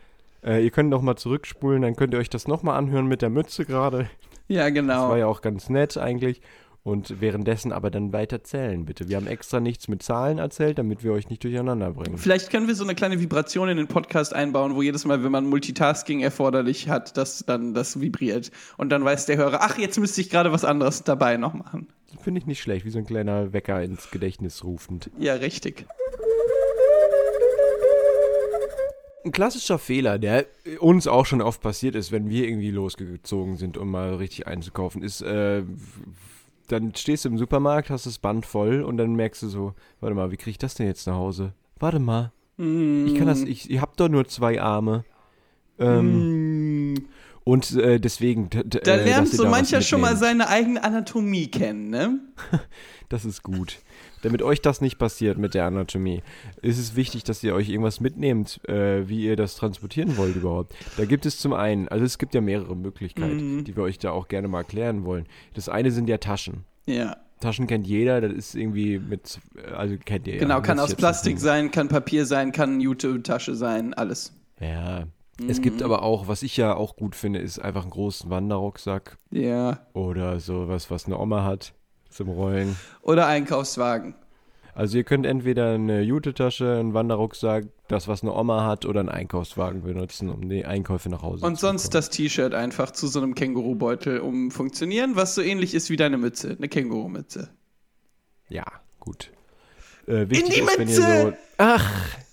Äh, 0.45 0.65
ihr 0.65 0.71
könnt 0.71 0.91
noch 0.91 1.03
mal 1.03 1.17
zurückspulen, 1.17 1.83
dann 1.83 1.97
könnt 1.97 2.15
ihr 2.15 2.19
euch 2.21 2.31
das 2.31 2.47
noch 2.49 2.63
mal 2.63 2.77
anhören 2.77 3.07
mit 3.07 3.23
der 3.23 3.31
Mütze 3.31 3.65
gerade. 3.65 4.09
Ja, 4.49 4.65
Das 4.65 4.75
genau. 4.75 5.09
war 5.11 5.19
ja 5.19 5.27
auch 5.27 5.41
ganz 5.41 5.69
nett 5.69 5.97
eigentlich. 5.99 6.41
Und 6.89 7.21
währenddessen 7.21 7.71
aber 7.71 7.91
dann 7.91 8.15
weiter 8.15 8.43
zählen, 8.43 8.87
bitte. 8.87 9.11
Wir 9.11 9.17
haben 9.17 9.27
extra 9.27 9.61
nichts 9.61 9.89
mit 9.89 10.03
Zahlen 10.03 10.39
erzählt, 10.39 10.79
damit 10.79 11.05
wir 11.05 11.13
euch 11.13 11.29
nicht 11.29 11.45
durcheinander 11.45 11.91
bringen. 11.91 12.17
Vielleicht 12.17 12.51
können 12.51 12.67
wir 12.67 12.75
so 12.75 12.83
eine 12.83 12.95
kleine 12.95 13.21
Vibration 13.21 13.69
in 13.69 13.77
den 13.77 13.89
Podcast 13.89 14.33
einbauen, 14.33 14.75
wo 14.75 14.81
jedes 14.81 15.05
Mal, 15.05 15.23
wenn 15.23 15.31
man 15.31 15.45
Multitasking 15.45 16.21
erforderlich 16.21 16.89
hat, 16.89 17.19
dass 17.19 17.45
dann 17.45 17.75
das 17.75 18.01
vibriert. 18.01 18.51
Und 18.79 18.89
dann 18.89 19.05
weiß 19.05 19.27
der 19.27 19.37
Hörer, 19.37 19.59
ach, 19.61 19.77
jetzt 19.77 19.99
müsste 19.99 20.23
ich 20.23 20.31
gerade 20.31 20.51
was 20.51 20.65
anderes 20.65 21.05
dabei 21.05 21.37
noch 21.37 21.53
machen. 21.53 21.89
Finde 22.23 22.41
ich 22.41 22.47
nicht 22.47 22.63
schlecht, 22.63 22.87
wie 22.87 22.91
so 22.91 22.99
ein 22.99 23.05
kleiner 23.05 23.53
Wecker 23.53 23.83
ins 23.83 24.11
Gedächtnis 24.11 24.65
rufend. 24.65 25.11
Ja, 25.19 25.35
richtig. 25.35 25.85
Ein 29.27 29.33
klassischer 29.33 29.79
Fehler, 29.79 30.19
der 30.19 30.47
uns 30.81 31.07
auch 31.07 31.27
schon 31.27 31.43
oft 31.43 31.61
passiert 31.61 31.95
ist, 31.95 32.13
wenn 32.13 32.31
wir 32.31 32.49
irgendwie 32.49 32.71
losgezogen 32.71 33.59
sind, 33.59 33.77
um 33.77 33.91
mal 33.91 34.15
richtig 34.15 34.47
einzukaufen, 34.47 35.03
ist, 35.03 35.21
äh, 35.21 35.65
dann 36.69 36.95
stehst 36.95 37.25
du 37.25 37.31
im 37.31 37.39
Supermarkt, 37.39 37.91
hast 37.91 38.07
das 38.07 38.19
Band 38.19 38.47
voll 38.47 38.83
und 38.83 38.97
dann 38.97 39.15
merkst 39.15 39.43
du 39.43 39.49
so, 39.49 39.75
warte 40.01 40.15
mal, 40.15 40.31
wie 40.31 40.37
krieg 40.37 40.53
ich 40.53 40.59
das 40.59 40.75
denn 40.75 40.87
jetzt 40.87 41.07
nach 41.07 41.15
Hause? 41.17 41.53
Warte 41.79 41.99
mal, 41.99 42.33
ich 43.07 43.15
kann 43.15 43.27
das, 43.27 43.43
ich, 43.43 43.71
ich 43.71 43.81
hab 43.81 43.97
doch 43.97 44.09
nur 44.09 44.27
zwei 44.27 44.61
Arme. 44.61 45.05
Ähm, 45.79 46.48
Und 47.49 47.75
äh, 47.77 47.99
deswegen. 47.99 48.51
Da 48.51 48.93
äh, 48.93 49.05
lernt 49.05 49.29
so 49.29 49.45
da 49.45 49.49
mancher 49.49 49.81
schon 49.81 50.03
mal 50.03 50.19
seine 50.19 50.49
eigene 50.49 50.85
Anatomie 50.85 51.47
kennen, 51.47 51.89
ne? 51.89 52.21
Das 53.09 53.25
ist 53.25 53.43
gut. 53.43 53.79
Damit 54.21 54.43
euch 54.43 54.61
das 54.61 54.83
nicht 54.83 54.99
passiert 54.99 55.39
mit 55.39 55.55
der 55.55 55.65
Anatomie, 55.65 56.23
ist 56.61 56.79
es 56.79 56.95
wichtig, 56.95 57.25
dass 57.25 57.43
ihr 57.43 57.55
euch 57.55 57.71
irgendwas 57.71 58.01
mitnehmt, 58.01 58.61
äh, 58.69 59.09
wie 59.09 59.25
ihr 59.25 59.35
das 59.35 59.57
transportieren 59.57 60.19
wollt 60.19 60.37
überhaupt. 60.37 60.75
Da 60.99 61.07
gibt 61.07 61.25
es 61.25 61.39
zum 61.39 61.55
einen, 61.55 61.89
also 61.89 62.05
es 62.05 62.19
gibt 62.19 62.35
ja 62.35 62.43
mehrere 62.43 62.77
Möglichkeiten, 62.77 63.65
die 63.65 63.75
wir 63.75 63.83
euch 63.85 63.99
da 63.99 64.11
auch 64.11 64.29
gerne 64.29 64.47
mal 64.47 64.59
erklären 64.59 65.07
wollen. 65.07 65.25
Das 65.55 65.71
eine 65.71 65.91
sind 65.91 66.07
ja 66.07 66.19
Taschen. 66.19 66.65
Ja. 66.85 67.17
Taschen 67.41 67.67
kennt 67.67 67.87
jeder, 67.87 68.21
das 68.21 68.35
ist 68.35 68.55
irgendwie 68.57 68.99
mit, 68.99 69.41
äh, 69.57 69.71
also 69.71 69.97
kennt 70.05 70.27
ihr 70.27 70.35
ja. 70.35 70.41
Genau, 70.41 70.61
kann 70.61 70.77
muss 70.77 70.91
aus 70.91 70.95
Plastik 70.97 71.41
sein, 71.41 71.71
kann 71.71 71.89
Papier 71.89 72.27
sein, 72.27 72.53
kann 72.53 72.83
Jute-Tasche 72.83 73.55
sein, 73.55 73.95
alles. 73.95 74.35
Ja. 74.61 75.07
Es 75.47 75.61
gibt 75.63 75.83
aber 75.83 76.03
auch, 76.03 76.27
was 76.27 76.43
ich 76.43 76.57
ja 76.57 76.75
auch 76.75 76.97
gut 76.97 77.15
finde, 77.15 77.39
ist 77.39 77.59
einfach 77.61 77.83
einen 77.83 77.91
großen 77.91 78.29
Wanderrucksack 78.31 79.19
Ja. 79.31 79.87
oder 79.93 80.41
sowas, 80.41 80.91
was 80.91 81.07
eine 81.07 81.19
Oma 81.19 81.45
hat 81.45 81.75
zum 82.11 82.29
Rollen. 82.29 82.77
Oder 83.03 83.27
Einkaufswagen. 83.27 84.15
Also 84.75 84.97
ihr 84.97 85.05
könnt 85.05 85.27
entweder 85.27 85.73
eine 85.75 86.03
Jute-Tasche, 86.03 86.79
einen 86.79 86.95
Wanderrucksack, 86.95 87.67
das, 87.89 88.07
was 88.09 88.23
eine 88.23 88.33
Oma 88.33 88.65
hat, 88.65 88.85
oder 88.87 89.01
einen 89.01 89.09
Einkaufswagen 89.09 89.83
benutzen, 89.83 90.29
um 90.29 90.49
die 90.49 90.65
Einkäufe 90.65 91.09
nach 91.09 91.23
Hause 91.23 91.45
Und 91.45 91.57
zu 91.57 91.63
sonst 91.67 91.83
bekommen. 91.85 91.93
das 91.95 92.11
T-Shirt 92.11 92.55
einfach 92.55 92.93
zu 92.93 93.07
so 93.09 93.21
einem 93.21 93.35
Kängurubeutel 93.35 94.21
umfunktionieren, 94.21 95.17
was 95.17 95.35
so 95.35 95.43
ähnlich 95.43 95.75
ist 95.75 95.91
wie 95.91 95.97
deine 95.97 96.17
Mütze, 96.19 96.55
eine 96.57 96.69
Kängurumütze. 96.69 97.51
Ja, 98.49 98.65
gut. 99.01 99.31
Äh, 100.07 100.31
wichtig 100.31 100.55
die 100.55 100.61
ist, 100.61 100.79
wenn 100.79 100.89
ihr 100.89 101.01
Mütze! 101.01 101.31
so... 101.31 101.33
Ach, 101.59 101.93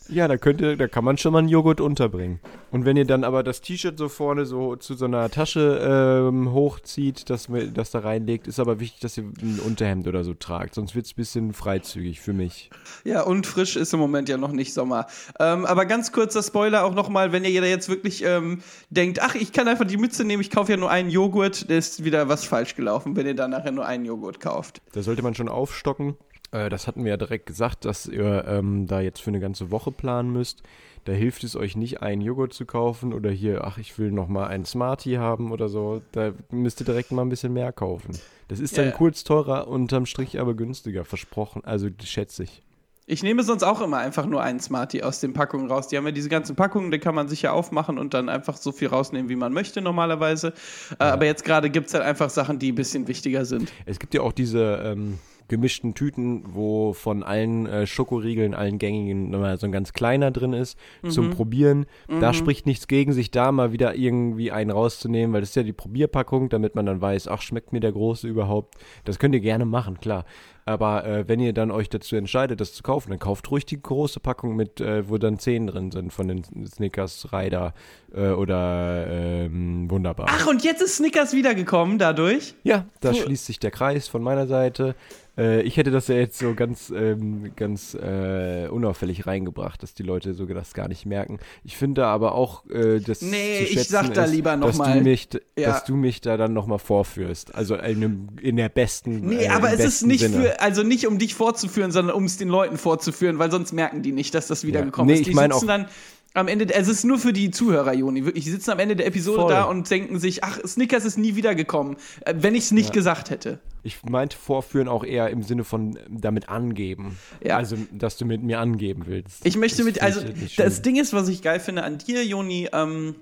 ja, 0.10 0.28
da 0.28 0.38
könnt 0.38 0.62
ihr, 0.62 0.78
da 0.78 0.88
kann 0.88 1.04
man 1.04 1.18
schon 1.18 1.34
mal 1.34 1.40
einen 1.40 1.50
Joghurt 1.50 1.82
unterbringen. 1.82 2.40
Und 2.72 2.86
wenn 2.86 2.98
ihr 2.98 3.06
dann 3.06 3.24
aber 3.24 3.42
das 3.44 3.62
T-Shirt 3.62 3.98
so 3.98 4.10
vorne 4.10 4.46
so 4.46 4.76
zu 4.76 4.96
so 4.96 5.06
einer 5.06 5.30
Tasche 5.30 6.28
ähm, 6.30 6.52
hochzieht, 6.52 7.30
das, 7.30 7.48
mir- 7.50 7.68
das 7.68 7.92
da 7.92 8.00
reinlegt, 8.00 8.48
ist 8.48 8.60
aber 8.60 8.80
wichtig, 8.80 9.00
dass 9.02 9.18
ihr 9.18 9.24
ein 9.24 9.60
Unterhemd 9.66 10.08
oder 10.08 10.24
so 10.24 10.34
tragt. 10.34 10.76
Sonst 10.76 10.96
wird 10.96 11.06
es 11.06 11.14
ein 11.14 11.16
bisschen 11.16 11.54
freizügig 11.54 12.20
für 12.22 12.34
mich. 12.34 12.70
Ja, 13.04 13.22
und 13.24 13.48
frisch 13.48 13.76
ist 13.76 13.94
im 13.94 14.00
Moment 14.00 14.28
ja 14.30 14.38
noch 14.38 14.52
nicht 14.52 14.74
Sommer. 14.74 15.08
Ähm, 15.40 15.66
aber 15.66 15.86
ganz 15.86 16.12
kurzer 16.12 16.44
Spoiler 16.44 16.84
auch 16.86 16.94
nochmal, 16.94 17.32
wenn 17.32 17.46
ihr 17.46 17.62
da 17.62 17.68
jetzt 17.68 17.88
wirklich 17.90 18.24
ähm, 18.26 18.60
denkt, 18.90 19.22
ach, 19.22 19.36
ich 19.36 19.54
kann 19.54 19.68
einfach 19.68 19.86
die 19.86 19.98
Mütze 19.98 20.26
nehmen, 20.26 20.42
ich 20.42 20.52
kaufe 20.52 20.72
ja 20.72 20.78
nur 20.78 20.92
einen 20.92 21.10
Joghurt, 21.10 21.70
da 21.70 21.76
ist 21.76 22.04
wieder 22.04 22.28
was 22.28 22.44
falsch 22.46 22.76
gelaufen, 22.76 23.16
wenn 23.16 23.26
ihr 23.26 23.36
dann 23.36 23.52
nachher 23.52 23.72
nur 23.72 23.86
einen 23.86 24.06
Joghurt 24.06 24.40
kauft. 24.40 24.82
Da 24.94 25.02
sollte 25.02 25.22
man 25.22 25.34
schon 25.36 25.48
aufstocken. 25.50 26.16
Äh, 26.56 26.70
das 26.70 26.88
hatten 26.88 27.04
wir 27.04 27.12
ja 27.12 27.18
direkt 27.18 27.46
gesagt, 27.46 27.86
dass 27.86 28.08
ihr 28.08 28.46
ähm, 28.48 28.88
da 28.88 29.02
jetzt 29.02 29.22
für 29.22 29.30
eine 29.30 29.40
ganze 29.40 29.72
Woche 29.72 29.92
planen 29.92 30.32
müsst. 30.32 30.64
Da 31.04 31.12
hilft 31.12 31.44
es 31.44 31.56
euch 31.56 31.76
nicht, 31.76 32.02
einen 32.02 32.22
Joghurt 32.22 32.54
zu 32.54 32.66
kaufen 32.66 33.14
oder 33.14 33.30
hier, 33.30 33.64
ach, 33.64 33.78
ich 33.78 34.00
will 34.00 34.12
noch 34.12 34.28
mal 34.28 34.48
einen 34.48 34.66
Smartie 34.66 35.20
haben 35.20 35.52
oder 35.52 35.70
so. 35.70 36.02
Da 36.14 36.32
müsst 36.50 36.82
ihr 36.82 36.86
direkt 36.86 37.12
mal 37.12 37.22
ein 37.22 37.30
bisschen 37.30 37.54
mehr 37.54 37.72
kaufen. 37.72 38.18
Das 38.48 38.60
ist 38.60 38.78
dann 38.78 38.86
Ja. 38.86 38.92
kurz 38.92 39.24
teurer, 39.24 39.68
unterm 39.68 40.06
Strich 40.08 40.40
aber 40.40 40.56
günstiger, 40.56 41.06
versprochen. 41.06 41.64
Also 41.64 41.90
schätze 42.04 42.44
ich. 42.44 42.64
Ich 43.08 43.22
nehme 43.22 43.44
sonst 43.44 43.62
auch 43.62 43.82
immer 43.82 43.98
einfach 44.00 44.26
nur 44.26 44.42
einen 44.42 44.60
Smartie 44.60 45.04
aus 45.04 45.20
den 45.20 45.34
Packungen 45.34 45.70
raus. 45.70 45.88
Die 45.90 45.98
haben 45.98 46.06
ja 46.08 46.12
diese 46.12 46.30
ganzen 46.30 46.56
Packungen, 46.56 46.90
die 46.90 46.98
kann 46.98 47.14
man 47.14 47.28
sich 47.28 47.44
ja 47.44 47.52
aufmachen 47.52 48.00
und 48.00 48.16
dann 48.16 48.30
einfach 48.30 48.58
so 48.58 48.72
viel 48.72 48.88
rausnehmen, 48.88 49.30
wie 49.30 49.36
man 49.36 49.54
möchte 49.54 49.80
normalerweise. 49.80 50.54
Äh, 50.98 51.04
aber 51.04 51.26
jetzt 51.26 51.46
gerade 51.46 51.70
gibt 51.70 51.86
es 51.88 51.94
halt 51.94 52.04
einfach 52.04 52.32
Sachen, 52.32 52.58
die 52.58 52.72
ein 52.72 52.76
bisschen 52.76 53.08
wichtiger 53.08 53.46
sind. 53.46 53.72
Es 53.86 54.00
gibt 54.00 54.16
ja 54.16 54.22
auch 54.22 54.32
diese 54.32 54.82
ähm, 54.84 55.20
gemischten 55.48 55.94
Tüten, 55.94 56.44
wo 56.48 56.94
von 56.94 57.24
allen 57.24 57.66
äh, 57.68 57.86
Schokoriegeln, 57.88 58.54
allen 58.54 58.80
gängigen, 58.80 59.30
nochmal 59.30 59.58
so 59.58 59.66
ein 59.68 59.72
ganz 59.72 59.94
kleiner 59.94 60.32
drin 60.32 60.54
ist, 60.54 60.78
zum 61.08 61.30
Probieren. 61.30 61.86
Da 62.20 62.34
spricht 62.34 62.66
nichts 62.66 62.88
gegen, 62.88 63.14
sich 63.14 63.32
da 63.32 63.52
mal 63.52 63.72
wieder 63.72 63.96
irgendwie 63.96 64.52
einen 64.52 64.72
rauszunehmen, 64.72 65.34
weil 65.34 65.42
das 65.42 65.50
ist 65.50 65.56
ja 65.56 65.64
die 65.64 65.74
Probierpackung, 65.74 66.50
damit 66.50 66.76
man 66.76 66.86
dann 66.86 67.02
weiß, 67.02 67.28
ach, 67.28 67.42
schmeckt 67.42 67.74
mir 67.74 67.80
der 67.80 67.92
große 67.92 68.28
überhaupt. 68.28 68.76
Das 69.04 69.20
könnt 69.20 69.36
ihr 69.36 69.42
gerne 69.42 69.66
machen, 69.66 70.00
klar. 70.00 70.26
Aber 70.68 71.06
äh, 71.06 71.28
wenn 71.28 71.40
ihr 71.40 71.54
dann 71.54 71.70
euch 71.70 71.90
dazu 71.90 72.16
entscheidet, 72.16 72.60
das 72.60 72.74
zu 72.74 72.82
kaufen, 72.82 73.12
dann 73.12 73.20
kauft 73.20 73.52
ruhig 73.52 73.68
die 73.68 73.80
große 73.80 74.20
Packung 74.20 74.56
mit, 74.56 74.82
äh, 74.82 75.08
wo 75.08 75.20
dann 75.20 75.38
10 75.38 75.68
drin 75.68 75.92
sind 75.92 76.12
von 76.12 76.28
den 76.28 76.44
Snickers, 76.66 77.32
Ryder 77.32 77.76
äh, 78.16 78.30
oder 78.30 79.06
ähm, 79.08 79.92
Wunderbar. 79.92 80.26
Ach, 80.28 80.48
und 80.48 80.64
jetzt 80.64 80.82
ist 80.82 80.96
Snickers 80.96 81.34
wiedergekommen 81.34 82.00
dadurch. 82.00 82.56
Ja, 82.64 82.86
da 83.02 83.10
Cool. 83.10 83.16
schließt 83.16 83.46
sich 83.46 83.60
der 83.60 83.70
Kreis 83.70 84.08
von 84.08 84.24
meiner 84.24 84.48
Seite. 84.48 84.96
Äh, 85.38 85.62
ich 85.64 85.78
hätte 85.78 85.92
das 85.92 86.08
ja 86.08 86.16
jetzt 86.16 86.40
so 86.40 86.54
ganz, 86.56 86.92
ähm, 86.96 87.52
ganz 87.56 87.94
äh, 87.94 88.68
unauffällig 88.70 89.28
reingebracht, 89.28 89.84
dass 89.84 89.94
die 89.94 90.04
Leute 90.04 90.34
so 90.34 90.46
das 90.46 90.74
gar 90.74 90.88
nicht 90.88 91.06
merken. 91.06 91.40
Ich 91.64 91.76
finde 91.78 92.06
aber 92.06 92.36
auch, 92.36 92.66
äh, 92.70 93.00
dass 93.00 93.22
Nee, 93.22 93.58
zu 93.58 93.64
ich 93.64 93.70
schätzen 93.74 93.92
sag 93.92 94.14
da 94.14 94.24
ist, 94.26 94.32
lieber 94.32 94.56
noch 94.56 94.68
dass 94.68 94.78
mal. 94.78 94.98
du 94.98 95.04
mich, 95.04 95.28
Ja. 95.58 95.68
dass 95.72 95.84
du 95.84 95.96
mich 95.96 96.22
da 96.22 96.38
dann 96.38 96.54
noch 96.54 96.68
mal 96.68 96.78
vorführst. 96.78 97.54
Also 97.56 97.76
in, 97.76 97.82
einem, 97.82 98.28
in 98.42 98.56
der 98.56 98.70
besten. 98.70 99.22
Nee, 99.28 99.46
äh, 99.46 99.50
aber 99.50 99.74
es 99.74 99.80
ist 99.84 100.04
nicht 100.06 100.22
Sinne. 100.22 100.42
für, 100.42 100.62
also 100.62 100.84
nicht 100.84 101.08
um 101.08 101.18
dich 101.20 101.36
vorzuführen, 101.36 101.92
sondern 101.92 102.16
um 102.16 102.26
es 102.26 102.38
den 102.38 102.48
Leuten 102.50 102.78
vorzuführen, 102.78 103.38
weil 103.40 103.52
sonst 103.52 103.74
merken 103.74 104.02
die 104.02 104.12
nicht, 104.12 104.34
dass 104.36 104.48
das 104.48 104.64
wiedergekommen 104.66 105.08
Nee, 105.08 105.14
ist. 105.16 105.20
ich 105.22 105.28
Die 105.30 105.34
mein 105.34 105.52
sitzen 105.52 105.64
auch- 105.66 105.68
dann 105.68 105.88
am 106.36 106.48
Ende, 106.48 106.72
es 106.74 106.88
ist 106.88 107.06
nur 107.06 107.18
für 107.18 107.34
die 107.34 107.50
Zuhörer, 107.50 107.94
Joni, 107.94 108.26
wirklich, 108.26 108.44
die 108.44 108.52
sitzen 108.52 108.72
am 108.72 108.80
Ende 108.80 108.96
der 108.96 109.08
Episode 109.08 109.42
Voll. 109.44 109.52
da 109.52 109.64
und 109.64 109.90
denken 109.90 110.20
sich, 110.20 110.44
ach, 110.44 110.60
Snickers 110.66 111.06
ist 111.06 111.18
nie 111.18 111.36
wiedergekommen, 111.36 111.96
äh, 112.26 112.34
wenn 112.38 112.56
ich 112.56 112.66
es 112.66 112.72
nicht 112.72 112.94
gesagt 112.94 113.30
hätte. 113.30 113.60
Ich 113.84 114.04
meinte 114.04 114.36
vorführen 114.38 114.88
auch 114.88 115.04
eher 115.04 115.30
im 115.30 115.44
Sinne 115.44 115.64
von 115.64 115.98
damit 116.10 116.50
angeben. 116.50 117.18
Ja. 117.44 117.58
Also, 117.58 117.78
dass 117.92 118.18
du 118.18 118.26
mit 118.26 118.44
mir 118.44 118.60
angeben 118.60 119.04
willst. 119.06 119.46
Ich 119.46 119.58
möchte 119.58 119.78
Das 119.78 119.86
mit, 119.86 120.02
also 120.02 120.22
das. 120.58 120.82
Ding 120.82 120.98
ist, 120.98 121.14
was 121.14 121.30
ich 121.30 121.42
geil 121.42 121.60
finde 121.60 121.84
an 121.84 122.00
dir, 122.00 122.26
Joni, 122.26 122.68
ähm, 122.74 123.16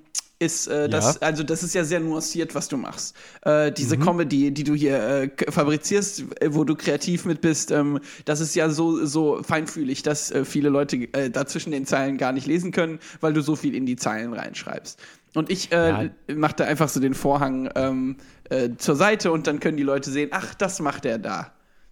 ist, 0.45 0.67
äh, 0.67 0.87
das, 0.89 1.15
Ja. 1.15 1.21
also 1.27 1.43
das 1.43 1.63
ist 1.63 1.73
ja 1.75 1.83
sehr 1.83 1.99
nuanciert, 1.99 2.55
was 2.55 2.67
du 2.67 2.77
machst. 2.77 3.15
Äh, 3.43 3.71
diese 3.71 3.97
Comedy, 3.97 4.51
die 4.51 4.63
du 4.63 4.73
hier 4.75 4.97
äh, 4.97 5.29
fabrizierst, 5.51 6.23
äh, 6.41 6.53
wo 6.53 6.63
du 6.63 6.75
kreativ 6.75 7.25
mit 7.25 7.41
bist, 7.41 7.71
ähm, 7.71 7.99
das 8.25 8.39
ist 8.39 8.55
ja 8.55 8.69
so, 8.69 9.05
so 9.05 9.41
feinfühlig, 9.43 10.03
dass 10.03 10.31
äh, 10.31 10.45
viele 10.45 10.69
Leute 10.69 10.97
äh, 11.13 11.29
da 11.29 11.45
zwischen 11.45 11.71
den 11.71 11.85
Zeilen 11.85 12.17
gar 12.17 12.31
nicht 12.31 12.47
lesen 12.47 12.71
können, 12.71 12.99
weil 13.21 13.33
du 13.33 13.41
so 13.41 13.55
viel 13.55 13.75
in 13.75 13.85
die 13.85 13.95
Zeilen 13.95 14.33
reinschreibst. 14.33 14.99
Und 15.35 15.49
ich 15.49 15.71
äh, 15.71 15.89
Ja. 15.89 16.09
mache 16.35 16.55
da 16.57 16.63
einfach 16.65 16.89
so 16.89 16.99
den 16.99 17.13
Vorhang 17.15 17.69
ähm, 17.75 18.17
äh, 18.49 18.69
zur 18.77 18.95
Seite 18.95 19.31
und 19.31 19.47
dann 19.47 19.59
können 19.59 19.77
die 19.77 19.83
Leute 19.83 20.11
sehen, 20.11 20.29
ach, 20.31 20.53
das 20.53 20.79
macht 20.79 21.05
er 21.05 21.17
da. 21.17 21.51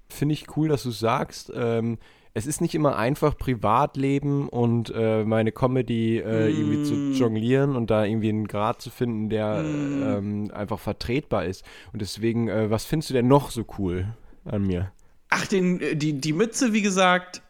Finde 0.09 0.33
ich 0.33 0.55
cool, 0.57 0.67
dass 0.67 0.83
du 0.83 0.91
sagst. 0.91 1.51
Ähm, 1.55 1.97
es 2.33 2.45
ist 2.45 2.61
nicht 2.61 2.75
immer 2.75 2.95
einfach, 2.97 3.37
Privatleben 3.37 4.47
und 4.47 4.91
äh, 4.95 5.23
meine 5.25 5.51
Comedy 5.51 6.17
äh, 6.17 6.49
irgendwie 6.49 6.77
Mm. 6.77 6.85
zu 6.85 6.95
jonglieren 7.19 7.75
und 7.75 7.91
da 7.91 8.05
irgendwie 8.05 8.29
einen 8.29 8.47
Grad 8.47 8.81
zu 8.81 8.89
finden, 8.89 9.29
der 9.29 9.63
ähm, 9.63 10.49
einfach 10.53 10.79
vertretbar 10.79 11.45
ist. 11.45 11.65
Und 11.91 12.01
deswegen, 12.01 12.47
äh, 12.47 12.69
was 12.69 12.85
findest 12.85 13.09
du 13.09 13.13
denn 13.13 13.27
noch 13.27 13.51
so 13.51 13.65
cool 13.77 14.05
an 14.45 14.63
mir? 14.65 14.91
Ach, 15.29 15.45
den, 15.45 15.81
äh, 15.81 15.95
die, 15.95 16.13
die 16.13 16.33
Mütze, 16.33 16.71
wie 16.73 16.81
gesagt. 16.81 17.41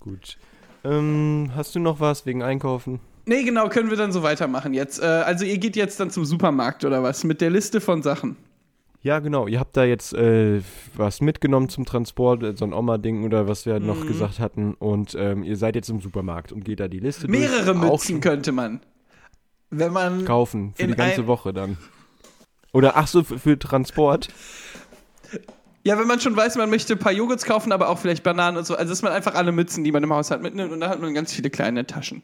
Gut. 0.00 0.36
Ähm, 0.84 1.50
hast 1.54 1.74
du 1.74 1.78
noch 1.80 2.00
was 2.00 2.26
wegen 2.26 2.42
Einkaufen? 2.42 3.00
Nee, 3.26 3.42
genau, 3.44 3.68
können 3.68 3.90
wir 3.90 3.96
dann 3.96 4.12
so 4.12 4.22
weitermachen 4.22 4.74
jetzt. 4.74 5.02
Äh, 5.02 5.06
also 5.06 5.44
ihr 5.44 5.58
geht 5.58 5.76
jetzt 5.76 6.00
dann 6.00 6.10
zum 6.10 6.24
Supermarkt 6.24 6.84
oder 6.84 7.02
was? 7.02 7.24
Mit 7.24 7.40
der 7.40 7.50
Liste 7.50 7.80
von 7.80 8.02
Sachen. 8.02 8.36
Ja, 9.02 9.18
genau. 9.20 9.46
Ihr 9.46 9.58
habt 9.60 9.76
da 9.76 9.84
jetzt 9.84 10.12
äh, 10.12 10.60
was 10.94 11.20
mitgenommen 11.22 11.68
zum 11.70 11.86
Transport, 11.86 12.42
äh, 12.42 12.54
so 12.56 12.66
ein 12.66 12.74
Oma-Ding 12.74 13.24
oder 13.24 13.48
was 13.48 13.64
wir 13.64 13.80
Mhm. 13.80 13.86
noch 13.86 14.06
gesagt 14.06 14.38
hatten. 14.40 14.74
Und 14.74 15.14
ähm, 15.18 15.42
ihr 15.42 15.56
seid 15.56 15.74
jetzt 15.74 15.88
im 15.88 16.00
Supermarkt 16.00 16.52
und 16.52 16.64
geht 16.64 16.80
da 16.80 16.88
die 16.88 16.98
Liste 17.00 17.26
Mehrere 17.28 17.74
durch. 17.74 17.90
Mützen 17.90 18.20
könnte 18.20 18.52
man. 18.52 18.80
Wenn 19.70 19.92
man. 19.92 20.24
kaufen 20.24 20.74
für 20.74 20.86
die 20.86 20.94
ganze 20.94 21.26
Woche 21.26 21.52
dann. 21.54 21.78
Oder 22.72 22.96
ach 22.96 23.06
so, 23.06 23.22
für, 23.22 23.38
für 23.38 23.58
Transport. 23.58 24.28
Ja, 25.82 25.98
wenn 25.98 26.06
man 26.06 26.20
schon 26.20 26.36
weiß, 26.36 26.56
man 26.56 26.68
möchte 26.68 26.92
ein 26.94 26.98
paar 26.98 27.12
Joghurts 27.12 27.44
kaufen, 27.44 27.72
aber 27.72 27.88
auch 27.88 27.98
vielleicht 27.98 28.22
Bananen 28.22 28.58
und 28.58 28.66
so. 28.66 28.74
Also, 28.76 28.90
dass 28.90 29.00
man 29.02 29.12
einfach 29.12 29.34
alle 29.34 29.50
Mützen, 29.50 29.82
die 29.82 29.92
man 29.92 30.02
im 30.02 30.12
Haushalt 30.12 30.42
mitnimmt 30.42 30.72
und 30.72 30.80
da 30.80 30.90
hat 30.90 31.00
man 31.00 31.14
ganz 31.14 31.32
viele 31.32 31.48
kleine 31.48 31.86
Taschen. 31.86 32.22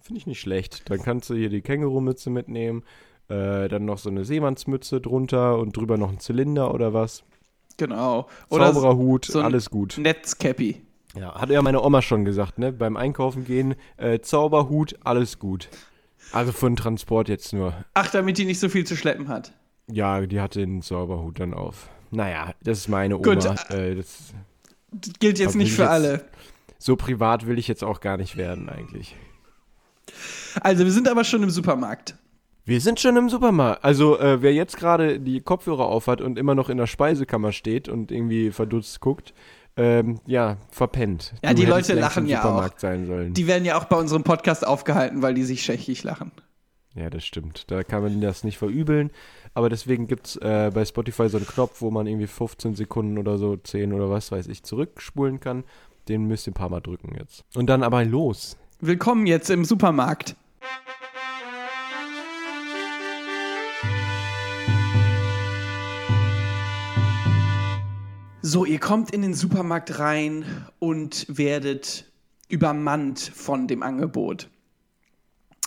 Finde 0.00 0.18
ich 0.18 0.26
nicht 0.26 0.40
schlecht. 0.40 0.88
Dann 0.90 1.02
kannst 1.02 1.28
du 1.30 1.34
hier 1.34 1.50
die 1.50 1.60
Kängurumütze 1.60 2.30
mitnehmen, 2.30 2.82
äh, 3.32 3.68
dann 3.68 3.84
noch 3.84 3.98
so 3.98 4.10
eine 4.10 4.24
Seemannsmütze 4.24 5.00
drunter 5.00 5.58
und 5.58 5.76
drüber 5.76 5.96
noch 5.96 6.10
ein 6.10 6.18
Zylinder 6.18 6.72
oder 6.74 6.92
was. 6.92 7.22
Genau. 7.78 8.28
Oder 8.50 8.72
Zaubererhut, 8.72 9.24
so 9.24 9.40
alles 9.40 9.70
gut. 9.70 9.96
Netzcappy. 9.98 10.82
Ja, 11.18 11.34
hat 11.40 11.50
ja 11.50 11.60
meine 11.62 11.82
Oma 11.82 12.00
schon 12.02 12.24
gesagt, 12.24 12.58
ne? 12.58 12.72
Beim 12.72 12.96
Einkaufen 12.96 13.44
gehen, 13.44 13.74
äh, 13.96 14.20
Zauberhut, 14.20 14.96
alles 15.04 15.38
gut. 15.38 15.68
Also 16.32 16.52
für 16.52 16.66
den 16.70 16.76
Transport 16.76 17.28
jetzt 17.28 17.52
nur. 17.52 17.74
Ach, 17.94 18.08
damit 18.10 18.38
die 18.38 18.44
nicht 18.44 18.60
so 18.60 18.68
viel 18.68 18.84
zu 18.86 18.96
schleppen 18.96 19.28
hat. 19.28 19.52
Ja, 19.90 20.20
die 20.26 20.40
hatte 20.40 20.60
den 20.60 20.80
Zauberhut 20.82 21.38
dann 21.40 21.52
auf. 21.54 21.88
Naja, 22.10 22.52
das 22.62 22.78
ist 22.78 22.88
meine 22.88 23.16
Oma. 23.18 23.24
Gut, 23.24 23.44
Äh, 23.70 23.94
das, 23.96 24.32
Das 24.92 25.12
gilt 25.18 25.38
jetzt 25.38 25.56
nicht 25.56 25.72
für 25.72 25.82
jetzt- 25.82 25.90
alle. 25.90 26.24
so 26.78 26.96
privat 26.96 27.46
will 27.46 27.58
ich 27.58 27.68
jetzt 27.68 27.82
auch 27.84 28.00
gar 28.00 28.16
nicht 28.16 28.36
werden 28.36 28.68
eigentlich. 28.68 29.16
Also, 30.60 30.84
wir 30.84 30.92
sind 30.92 31.08
aber 31.08 31.24
schon 31.24 31.42
im 31.42 31.50
Supermarkt. 31.50 32.14
Wir 32.64 32.80
sind 32.80 33.00
schon 33.00 33.16
im 33.16 33.28
Supermarkt. 33.28 33.84
Also, 33.84 34.20
äh, 34.20 34.40
wer 34.40 34.54
jetzt 34.54 34.76
gerade 34.76 35.18
die 35.18 35.40
Kopfhörer 35.40 35.86
aufhat 35.86 36.20
und 36.20 36.38
immer 36.38 36.54
noch 36.54 36.68
in 36.68 36.78
der 36.78 36.86
Speisekammer 36.86 37.50
steht 37.50 37.88
und 37.88 38.12
irgendwie 38.12 38.52
verdutzt 38.52 39.00
guckt, 39.00 39.34
ähm, 39.76 40.20
ja, 40.26 40.58
verpennt. 40.70 41.34
Ja, 41.42 41.54
die 41.54 41.66
hättest 41.66 41.88
Leute 41.88 42.00
lachen 42.00 42.26
ja 42.26 42.40
Supermarkt 42.40 42.78
sein 42.78 43.06
sollen. 43.06 43.34
Die 43.34 43.48
werden 43.48 43.64
ja 43.64 43.78
auch 43.78 43.86
bei 43.86 43.96
unserem 43.96 44.22
Podcast 44.22 44.64
aufgehalten, 44.64 45.22
weil 45.22 45.34
die 45.34 45.42
sich 45.42 45.62
schächig 45.64 46.04
lachen. 46.04 46.30
ja, 46.94 47.10
das 47.10 47.24
stimmt. 47.24 47.68
Da 47.70 47.82
kann 47.82 48.02
man 48.02 48.20
das 48.20 48.44
nicht 48.44 48.58
verübeln. 48.58 49.10
Aber 49.54 49.68
deswegen 49.68 50.06
gibt 50.06 50.28
es 50.28 50.36
äh, 50.36 50.70
bei 50.72 50.84
Spotify 50.84 51.28
so 51.28 51.38
einen 51.38 51.46
Knopf, 51.46 51.80
wo 51.80 51.90
man 51.90 52.06
irgendwie 52.06 52.28
15 52.28 52.76
Sekunden 52.76 53.18
oder 53.18 53.38
so, 53.38 53.56
10 53.56 53.92
oder 53.92 54.08
was 54.08 54.30
weiß 54.30 54.46
ich, 54.46 54.62
zurückspulen 54.62 55.40
kann. 55.40 55.64
Den 56.08 56.26
müsst 56.28 56.46
ihr 56.46 56.52
ein 56.52 56.54
paar 56.54 56.70
Mal 56.70 56.80
drücken 56.80 57.16
jetzt. 57.18 57.44
Und 57.56 57.66
dann 57.66 57.82
aber 57.82 58.04
los. 58.04 58.56
Willkommen 58.80 59.26
jetzt 59.26 59.50
im 59.50 59.64
Supermarkt. 59.64 60.36
So, 68.52 68.66
ihr 68.66 68.80
kommt 68.80 69.12
in 69.12 69.22
den 69.22 69.32
Supermarkt 69.32 69.98
rein 69.98 70.44
und 70.78 71.24
werdet 71.26 72.04
übermannt 72.50 73.18
von 73.18 73.66
dem 73.66 73.82
Angebot. 73.82 74.50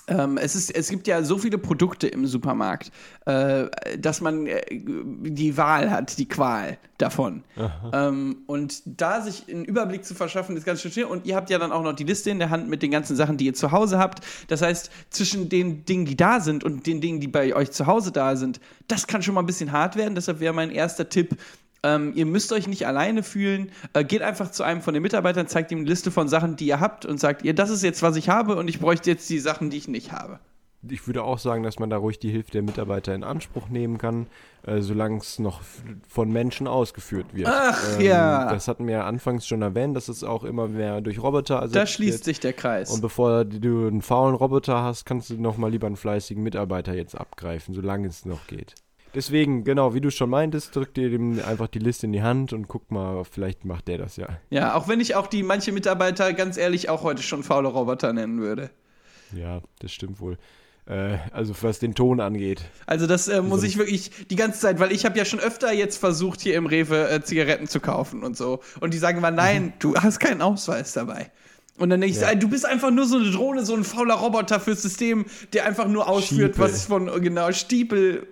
Ähm, 0.07 0.37
es, 0.37 0.53
ist, 0.53 0.69
es 0.69 0.89
gibt 0.89 1.07
ja 1.07 1.23
so 1.23 1.39
viele 1.39 1.57
Produkte 1.57 2.05
im 2.05 2.27
Supermarkt, 2.27 2.91
äh, 3.25 3.69
dass 3.97 4.21
man 4.21 4.45
äh, 4.45 4.61
die 4.69 5.57
Wahl 5.57 5.89
hat, 5.89 6.19
die 6.19 6.27
Qual 6.27 6.77
davon. 6.99 7.43
Ähm, 7.91 8.43
und 8.45 8.83
da 8.85 9.19
sich 9.21 9.51
einen 9.51 9.65
Überblick 9.65 10.05
zu 10.05 10.13
verschaffen, 10.13 10.55
ist 10.55 10.63
ganz 10.63 10.83
schön 10.83 10.91
schwer. 10.91 11.09
Und 11.09 11.25
ihr 11.25 11.35
habt 11.35 11.49
ja 11.49 11.57
dann 11.57 11.71
auch 11.71 11.81
noch 11.81 11.93
die 11.93 12.03
Liste 12.03 12.29
in 12.29 12.37
der 12.37 12.51
Hand 12.51 12.69
mit 12.69 12.83
den 12.83 12.91
ganzen 12.91 13.15
Sachen, 13.15 13.37
die 13.37 13.47
ihr 13.47 13.55
zu 13.55 13.71
Hause 13.71 13.97
habt. 13.97 14.23
Das 14.47 14.61
heißt, 14.61 14.91
zwischen 15.09 15.49
den 15.49 15.85
Dingen, 15.85 16.05
die 16.05 16.15
da 16.15 16.39
sind 16.39 16.63
und 16.63 16.85
den 16.85 17.01
Dingen, 17.01 17.19
die 17.19 17.27
bei 17.27 17.55
euch 17.55 17.71
zu 17.71 17.87
Hause 17.87 18.11
da 18.11 18.35
sind, 18.35 18.59
das 18.87 19.07
kann 19.07 19.23
schon 19.23 19.33
mal 19.33 19.41
ein 19.41 19.47
bisschen 19.47 19.71
hart 19.71 19.95
werden. 19.95 20.13
Deshalb 20.13 20.39
wäre 20.39 20.53
mein 20.53 20.69
erster 20.69 21.09
Tipp, 21.09 21.35
ähm, 21.85 22.13
ihr 22.15 22.25
müsst 22.25 22.51
euch 22.51 22.67
nicht 22.67 22.87
alleine 22.87 23.21
fühlen. 23.21 23.71
Äh, 23.93 24.03
geht 24.03 24.23
einfach 24.23 24.49
zu 24.51 24.63
einem 24.63 24.81
von 24.81 24.93
den 24.95 25.03
Mitarbeitern, 25.03 25.47
zeigt 25.47 25.71
ihm 25.71 25.79
eine 25.79 25.87
Liste 25.87 26.09
von 26.09 26.27
Sachen, 26.27 26.55
die 26.55 26.65
ihr 26.65 26.79
habt 26.79 27.05
und 27.05 27.19
sagt 27.19 27.43
ihr, 27.43 27.53
das 27.53 27.69
ist 27.69 27.83
jetzt, 27.83 28.01
was 28.01 28.15
ich 28.15 28.29
habe 28.29 28.55
und 28.55 28.67
ich 28.67 28.79
bräuchte 28.79 29.11
jetzt 29.11 29.29
die 29.29 29.39
Sachen, 29.39 29.69
die 29.69 29.77
ich 29.77 29.87
nicht 29.87 30.11
habe. 30.11 30.39
Ich 30.87 31.07
würde 31.07 31.23
auch 31.23 31.39
sagen, 31.39 31.63
dass 31.63 31.79
man 31.79 31.89
da 31.89 31.97
ruhig 31.97 32.19
die 32.19 32.29
Hilfe 32.29 32.51
der 32.51 32.61
Mitarbeiter 32.61 33.15
in 33.15 33.23
Anspruch 33.23 33.69
nehmen 33.69 33.97
kann, 33.97 34.27
äh, 34.67 34.81
solange 34.81 35.17
es 35.17 35.39
noch 35.39 35.61
von 36.07 36.31
Menschen 36.31 36.67
ausgeführt 36.67 37.33
wird. 37.33 37.47
Ähm, 37.47 37.53
Ach, 37.55 37.99
ja. 37.99 38.51
Das 38.51 38.67
hatten 38.67 38.85
wir 38.85 38.93
ja 38.93 39.05
anfangs 39.05 39.47
schon 39.47 39.61
erwähnt, 39.63 39.95
dass 39.95 40.09
es 40.09 40.23
auch 40.23 40.43
immer 40.43 40.67
mehr 40.67 41.01
durch 41.01 41.21
Roboter 41.21 41.55
ersetzt 41.55 41.75
Da 41.75 41.87
schließt 41.87 42.19
wird. 42.19 42.23
sich 42.25 42.39
der 42.39 42.53
Kreis. 42.53 42.91
Und 42.91 43.01
bevor 43.01 43.45
du 43.45 43.87
einen 43.87 44.03
faulen 44.03 44.35
Roboter 44.35 44.83
hast, 44.83 45.05
kannst 45.05 45.31
du 45.31 45.41
noch 45.41 45.57
mal 45.57 45.71
lieber 45.71 45.87
einen 45.87 45.95
fleißigen 45.95 46.43
Mitarbeiter 46.43 46.93
jetzt 46.93 47.15
abgreifen, 47.15 47.73
solange 47.73 48.07
es 48.07 48.25
noch 48.25 48.45
geht. 48.45 48.75
Deswegen, 49.15 49.63
genau, 49.63 49.93
wie 49.93 50.01
du 50.01 50.11
schon 50.11 50.29
meintest, 50.29 50.75
drück 50.75 50.93
dir 50.93 51.09
dem 51.09 51.39
einfach 51.47 51.67
die 51.67 51.79
Liste 51.79 52.05
in 52.05 52.11
die 52.13 52.21
Hand 52.21 52.51
und 52.53 52.67
guck 52.67 52.91
mal, 52.91 53.23
vielleicht 53.23 53.63
macht 53.65 53.87
der 53.87 53.97
das 53.97 54.17
ja. 54.17 54.27
Ja, 54.49 54.75
auch 54.75 54.87
wenn 54.87 54.99
ich 54.99 55.15
auch 55.15 55.27
die 55.27 55.41
manche 55.41 55.71
Mitarbeiter 55.71 56.33
ganz 56.33 56.57
ehrlich 56.57 56.89
auch 56.89 57.03
heute 57.03 57.23
schon 57.23 57.41
faule 57.43 57.69
Roboter 57.69 58.11
nennen 58.13 58.41
würde. 58.41 58.69
Ja, 59.33 59.61
das 59.79 59.91
stimmt 59.93 60.19
wohl. 60.19 60.37
Äh, 60.87 61.17
also 61.31 61.55
was 61.61 61.79
den 61.79 61.95
Ton 61.95 62.19
angeht. 62.19 62.61
Also 62.85 63.07
das 63.07 63.27
äh, 63.27 63.41
muss 63.41 63.63
ich 63.63 63.77
wirklich 63.77 64.11
die 64.29 64.35
ganze 64.35 64.59
Zeit, 64.59 64.79
weil 64.79 64.91
ich 64.91 65.05
habe 65.05 65.17
ja 65.17 65.25
schon 65.25 65.39
öfter 65.39 65.73
jetzt 65.73 65.97
versucht, 65.97 66.41
hier 66.41 66.55
im 66.55 66.65
Rewe 66.67 67.09
äh, 67.09 67.21
Zigaretten 67.23 67.67
zu 67.67 67.79
kaufen 67.79 68.21
und 68.21 68.37
so. 68.37 68.59
Und 68.81 68.93
die 68.93 68.97
sagen 68.99 69.17
immer, 69.17 69.31
nein, 69.31 69.73
du 69.79 69.95
hast 69.95 70.19
keinen 70.19 70.41
Ausweis 70.41 70.93
dabei. 70.93 71.31
Und 71.77 71.89
dann 71.89 72.01
denke 72.01 72.15
ich, 72.15 72.21
Ja. 72.21 72.35
du 72.35 72.47
bist 72.49 72.65
einfach 72.65 72.91
nur 72.91 73.05
so 73.05 73.17
eine 73.17 73.31
Drohne, 73.31 73.65
so 73.65 73.73
ein 73.75 73.83
fauler 73.83 74.15
Roboter 74.15 74.59
fürs 74.59 74.81
System, 74.81 75.25
der 75.53 75.65
einfach 75.65 75.87
nur 75.87 76.07
ausführt, 76.07 76.53
Stiepel. 76.55 76.71
was 76.73 76.85
von, 76.85 77.07
genau, 77.21 77.51
Stiepel, 77.51 78.27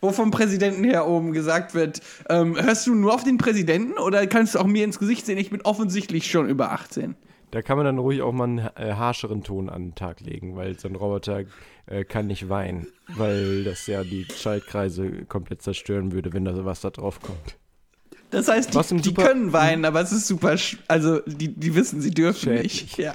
wo 0.00 0.12
vom 0.12 0.30
Präsidenten 0.30 0.84
her 0.84 1.06
oben 1.06 1.32
gesagt 1.32 1.74
wird, 1.74 2.00
ähm, 2.28 2.56
hörst 2.60 2.86
du 2.86 2.94
nur 2.94 3.14
auf 3.14 3.24
den 3.24 3.38
Präsidenten 3.38 3.98
oder 3.98 4.26
kannst 4.26 4.54
du 4.54 4.58
auch 4.58 4.66
mir 4.66 4.84
ins 4.84 4.98
Gesicht 4.98 5.26
sehen? 5.26 5.38
Ich 5.38 5.50
bin 5.50 5.62
offensichtlich 5.62 6.30
schon 6.30 6.48
über 6.48 6.72
18. 6.72 7.16
Da 7.50 7.62
kann 7.62 7.76
man 7.76 7.86
dann 7.86 7.98
ruhig 7.98 8.20
auch 8.20 8.32
mal 8.32 8.44
einen 8.44 8.58
äh, 8.58 8.94
harscheren 8.94 9.44
Ton 9.44 9.68
an 9.68 9.82
den 9.82 9.94
Tag 9.94 10.20
legen, 10.20 10.56
weil 10.56 10.76
so 10.76 10.88
ein 10.88 10.96
Roboter 10.96 11.44
äh, 11.86 12.04
kann 12.04 12.26
nicht 12.26 12.48
weinen, 12.48 12.88
weil 13.16 13.62
das 13.62 13.86
ja 13.86 14.02
die 14.02 14.26
Schaltkreise 14.36 15.24
komplett 15.26 15.62
zerstören 15.62 16.10
würde, 16.10 16.32
wenn 16.32 16.44
da 16.44 16.52
sowas 16.52 16.80
da 16.80 16.90
drauf 16.90 17.20
kommt. 17.20 17.56
Das 18.30 18.48
heißt, 18.48 18.74
Was 18.74 18.88
die, 18.88 18.96
die 18.96 19.14
können 19.14 19.52
weinen, 19.52 19.84
aber 19.84 20.00
es 20.00 20.10
ist 20.10 20.26
super, 20.26 20.56
also 20.88 21.20
die, 21.20 21.54
die 21.54 21.74
wissen, 21.76 22.00
sie 22.00 22.10
dürfen 22.10 22.54
Schädlich. 22.54 22.82
nicht. 22.82 22.98
Ja. 22.98 23.14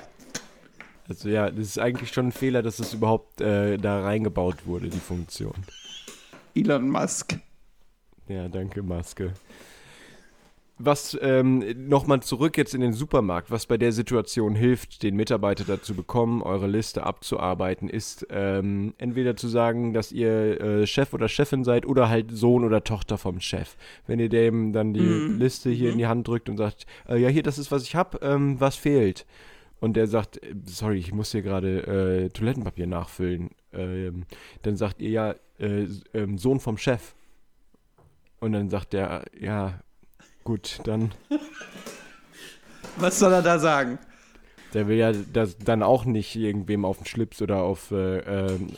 Also 1.10 1.28
ja, 1.28 1.50
das 1.50 1.66
ist 1.66 1.80
eigentlich 1.80 2.14
schon 2.14 2.28
ein 2.28 2.32
Fehler, 2.32 2.62
dass 2.62 2.80
es 2.80 2.94
überhaupt 2.94 3.42
äh, 3.42 3.78
da 3.78 4.02
reingebaut 4.02 4.66
wurde, 4.68 4.88
die 4.88 5.00
Funktion. 5.00 5.56
Elon 6.60 6.90
Musk. 6.90 7.40
Ja, 8.28 8.48
danke, 8.48 8.84
Maske. 8.84 9.34
Was 10.82 11.18
ähm, 11.22 11.62
nochmal 11.90 12.22
zurück 12.22 12.58
jetzt 12.58 12.74
in 12.74 12.80
den 12.80 12.94
Supermarkt, 12.94 13.52
was 13.52 13.66
bei 13.66 13.78
der 13.78 13.92
Situation 13.92 14.56
hilft, 14.56 15.04
den 15.04 15.16
Mitarbeiter 15.18 15.66
dazu 15.66 15.94
bekommen, 15.94 16.42
eure 16.42 16.68
Liste 16.68 17.04
abzuarbeiten, 17.04 17.90
ist 17.90 18.26
ähm, 18.30 18.94
entweder 18.98 19.36
zu 19.36 19.50
sagen, 19.50 19.94
dass 19.94 20.14
ihr 20.14 20.62
äh, 20.62 20.88
Chef 20.88 21.14
oder 21.14 21.28
Chefin 21.28 21.66
seid 21.66 21.86
oder 21.86 22.08
halt 22.08 22.32
Sohn 22.32 22.64
oder 22.64 22.84
Tochter 22.86 23.18
vom 23.18 23.42
Chef. 23.42 23.76
Wenn 24.08 24.20
ihr 24.20 24.30
dem 24.30 24.72
dann 24.72 24.94
die 24.94 25.02
Liste 25.02 25.70
hier 25.70 25.92
in 25.92 25.98
die 25.98 26.08
Hand 26.08 26.28
drückt 26.30 26.48
und 26.48 26.56
sagt, 26.56 26.86
äh, 27.10 27.18
ja 27.18 27.28
hier, 27.28 27.44
das 27.44 27.58
ist 27.58 27.72
was 27.72 27.84
ich 27.84 27.96
hab, 27.96 28.24
ähm, 28.24 28.62
was 28.62 28.78
fehlt? 28.78 29.26
Und 29.82 29.98
der 29.98 30.08
sagt, 30.08 30.42
äh, 30.44 30.56
sorry, 30.64 30.98
ich 30.98 31.14
muss 31.14 31.34
hier 31.34 31.42
gerade 31.42 32.26
äh, 32.26 32.30
Toilettenpapier 32.30 32.88
nachfüllen. 32.88 33.50
Ähm, 33.74 34.26
dann 34.64 34.78
sagt 34.78 35.02
ihr 35.02 35.10
ja, 35.10 35.36
äh, 35.60 35.88
ähm, 36.14 36.38
Sohn 36.38 36.60
vom 36.60 36.78
Chef. 36.78 37.14
Und 38.40 38.54
dann 38.54 38.70
sagt 38.70 38.94
der, 38.94 39.26
ja, 39.40 39.80
gut, 40.44 40.80
dann, 40.86 41.14
Was 42.98 43.20
soll 43.20 43.32
er 43.32 43.42
da 43.42 43.60
sagen? 43.60 43.98
Der 44.74 44.88
will 44.88 44.98
ja 44.98 45.12
das 45.12 45.58
dann 45.58 45.84
auch 45.84 46.06
nicht 46.06 46.36
irgendwem 46.36 46.86
auf 46.86 46.98
den 46.98 47.06
Schlips 47.06 47.42
oder 47.42 47.62
auf, 47.62 47.92
äh, 47.92 48.20
ähm, 48.20 48.70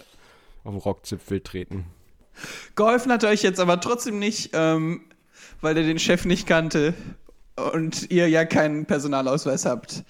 auf 0.63 0.73
den 0.73 0.79
Rockzipfel 0.79 1.41
treten. 1.41 1.85
Geholfen 2.75 3.11
hat 3.11 3.23
er 3.23 3.31
euch 3.31 3.41
jetzt 3.41 3.59
aber 3.59 3.79
trotzdem 3.79 4.19
nicht, 4.19 4.51
ähm, 4.53 5.01
weil 5.59 5.75
er 5.75 5.83
den 5.83 5.99
Chef 5.99 6.25
nicht 6.25 6.47
kannte 6.47 6.93
und 7.73 8.09
ihr 8.09 8.29
ja 8.29 8.45
keinen 8.45 8.85
Personalausweis 8.85 9.65
habt, 9.65 10.03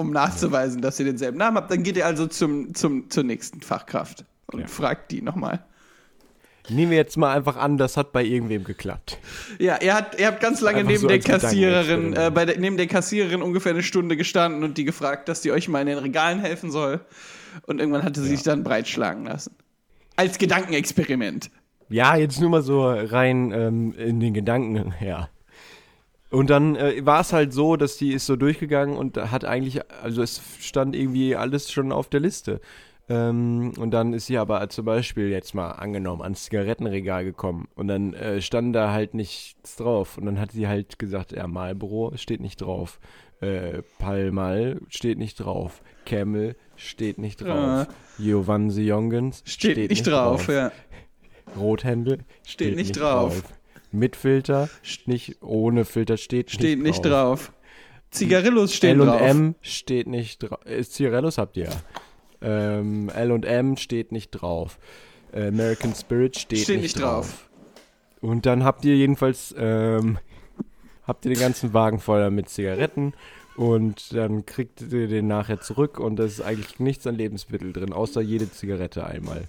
um 0.00 0.10
nachzuweisen, 0.10 0.82
dass 0.82 0.98
ihr 0.98 1.06
denselben 1.06 1.38
Namen 1.38 1.56
habt. 1.56 1.70
Dann 1.70 1.82
geht 1.82 1.96
ihr 1.96 2.06
also 2.06 2.26
zum, 2.26 2.74
zum, 2.74 3.10
zur 3.10 3.24
nächsten 3.24 3.60
Fachkraft 3.60 4.24
und 4.46 4.60
Ja. 4.60 4.66
fragt 4.66 5.10
die 5.12 5.22
nochmal. 5.22 5.64
Nehmen 6.68 6.90
wir 6.90 6.98
jetzt 6.98 7.16
mal 7.16 7.34
einfach 7.36 7.56
an, 7.56 7.78
das 7.78 7.96
hat 7.96 8.12
bei 8.12 8.22
irgendwem 8.22 8.64
geklappt. 8.64 9.18
Ja, 9.58 9.76
er 9.76 9.94
hat, 9.94 10.20
ihr 10.20 10.26
habt 10.26 10.40
ganz 10.40 10.60
lange 10.60 10.84
neben 10.84 10.98
so 11.00 11.08
der 11.08 11.18
Kassiererin, 11.18 12.12
äh, 12.12 12.30
bei 12.32 12.44
der, 12.44 12.58
neben 12.58 12.76
der 12.76 12.86
Kassiererin 12.86 13.42
ungefähr 13.42 13.72
eine 13.72 13.82
Stunde 13.82 14.16
gestanden 14.16 14.62
und 14.62 14.78
die 14.78 14.84
gefragt, 14.84 15.28
dass 15.28 15.40
die 15.40 15.50
euch 15.50 15.68
mal 15.68 15.80
in 15.80 15.86
den 15.86 15.98
Regalen 15.98 16.38
helfen 16.40 16.70
soll. 16.70 17.00
Und 17.66 17.80
irgendwann 17.80 18.04
hatte 18.04 18.20
sie 18.20 18.28
sich 18.28 18.42
dann 18.42 18.62
breitschlagen 18.62 19.24
lassen. 19.24 19.54
Als 20.16 20.38
Gedankenexperiment. 20.38 21.50
Ja, 21.88 22.14
jetzt 22.14 22.40
nur 22.40 22.50
mal 22.50 22.62
so 22.62 22.88
rein 22.88 23.50
ähm, 23.52 23.92
in 23.98 24.20
den 24.20 24.32
Gedanken 24.34 24.92
her. 24.92 25.28
Und 26.30 26.48
dann 26.48 26.76
äh, 26.76 27.04
war 27.04 27.20
es 27.20 27.32
halt 27.32 27.52
so, 27.52 27.76
dass 27.76 27.96
die 27.96 28.12
ist 28.12 28.26
so 28.26 28.36
durchgegangen 28.36 28.96
und 28.96 29.16
hat 29.16 29.44
eigentlich, 29.44 29.80
also 30.02 30.22
es 30.22 30.40
stand 30.60 30.94
irgendwie 30.94 31.34
alles 31.34 31.72
schon 31.72 31.92
auf 31.92 32.08
der 32.08 32.20
Liste. 32.20 32.60
Ähm, 33.08 33.72
und 33.76 33.90
dann 33.90 34.12
ist 34.12 34.26
sie 34.26 34.38
aber 34.38 34.68
zum 34.68 34.84
Beispiel 34.84 35.30
jetzt 35.30 35.52
mal 35.52 35.72
angenommen 35.72 36.22
ans 36.22 36.44
Zigarettenregal 36.44 37.24
gekommen 37.24 37.66
und 37.74 37.88
dann 37.88 38.14
äh, 38.14 38.40
stand 38.40 38.74
da 38.76 38.92
halt 38.92 39.14
nichts 39.14 39.74
drauf. 39.74 40.16
Und 40.16 40.26
dann 40.26 40.38
hat 40.38 40.52
sie 40.52 40.68
halt 40.68 41.00
gesagt, 41.00 41.32
ja, 41.32 41.48
Marlboro 41.48 42.12
steht 42.14 42.40
nicht 42.40 42.60
drauf. 42.60 43.00
Äh, 43.40 43.82
Palmal 43.98 44.80
steht 44.88 45.18
nicht 45.18 45.40
drauf. 45.40 45.82
Camel 46.06 46.54
steht 46.76 47.18
nicht 47.18 47.42
drauf. 47.42 47.88
Giovanni 48.18 48.82
Jongens 48.82 49.42
Steht, 49.44 49.90
nicht 49.90 50.06
drauf, 50.06 50.46
ja. 50.48 50.70
Rothändel 51.58 52.18
steht, 52.46 52.76
nicht 52.76 53.00
drauf. 53.00 53.42
Mit 53.92 54.16
Filter 54.16 54.68
nicht, 55.06 55.42
ohne 55.42 55.84
Filter 55.84 56.16
steht, 56.16 56.50
Steht 56.50 56.80
nicht 56.80 57.04
drauf. 57.04 57.52
Zigarillos 58.10 58.74
stehen 58.74 59.00
L 59.00 59.06
drauf. 59.06 59.20
und 59.20 59.26
M 59.26 59.54
steht 59.62 60.06
nicht 60.06 60.38
drauf. 60.42 60.58
Cigarellos 60.82 61.38
habt 61.38 61.56
ihr 61.56 61.64
ja. 61.66 61.70
Ähm, 62.42 63.08
L 63.10 63.30
und 63.32 63.44
M 63.44 63.76
steht 63.76 64.12
nicht 64.12 64.30
drauf. 64.30 64.78
Äh, 65.32 65.48
American 65.48 65.94
Spirit 65.94 66.36
steht, 66.38 66.60
Steht 66.60 66.76
nicht 66.80 66.96
nicht 66.96 67.04
drauf. 67.04 67.48
Und 68.20 68.46
dann 68.46 68.64
habt 68.64 68.84
ihr 68.84 68.96
jedenfalls 68.96 69.54
ähm, 69.56 70.18
habt 71.06 71.24
ihr 71.24 71.32
den 71.32 71.40
ganzen 71.40 71.72
Wagen 71.72 71.98
voller 72.00 72.30
mit 72.30 72.48
Zigaretten 72.48 73.14
und 73.56 74.14
dann 74.14 74.46
kriegt 74.46 74.80
ihr 74.80 75.08
den 75.08 75.26
nachher 75.26 75.60
zurück 75.60 75.98
und 75.98 76.16
da 76.16 76.24
ist 76.24 76.40
eigentlich 76.40 76.78
nichts 76.80 77.06
an 77.06 77.16
Lebensmittel 77.16 77.72
drin, 77.72 77.92
außer 77.92 78.20
jede 78.20 78.50
Zigarette 78.50 79.06
einmal. 79.06 79.48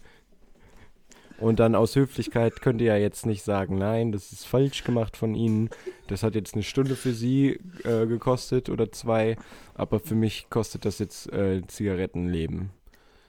Und 1.41 1.59
dann 1.59 1.73
aus 1.73 1.95
Höflichkeit 1.95 2.61
könnt 2.61 2.81
ihr 2.81 2.87
ja 2.87 2.97
jetzt 2.97 3.25
nicht 3.25 3.43
sagen, 3.43 3.77
nein, 3.79 4.11
das 4.11 4.31
ist 4.31 4.45
falsch 4.45 4.83
gemacht 4.83 5.17
von 5.17 5.33
Ihnen. 5.33 5.71
Das 6.07 6.21
hat 6.21 6.35
jetzt 6.35 6.53
eine 6.53 6.61
Stunde 6.61 6.95
für 6.95 7.13
Sie 7.13 7.59
äh, 7.83 8.05
gekostet 8.05 8.69
oder 8.69 8.91
zwei, 8.91 9.37
aber 9.73 9.99
für 9.99 10.13
mich 10.13 10.51
kostet 10.51 10.85
das 10.85 10.99
jetzt 10.99 11.33
äh, 11.33 11.61
Zigarettenleben. 11.65 12.69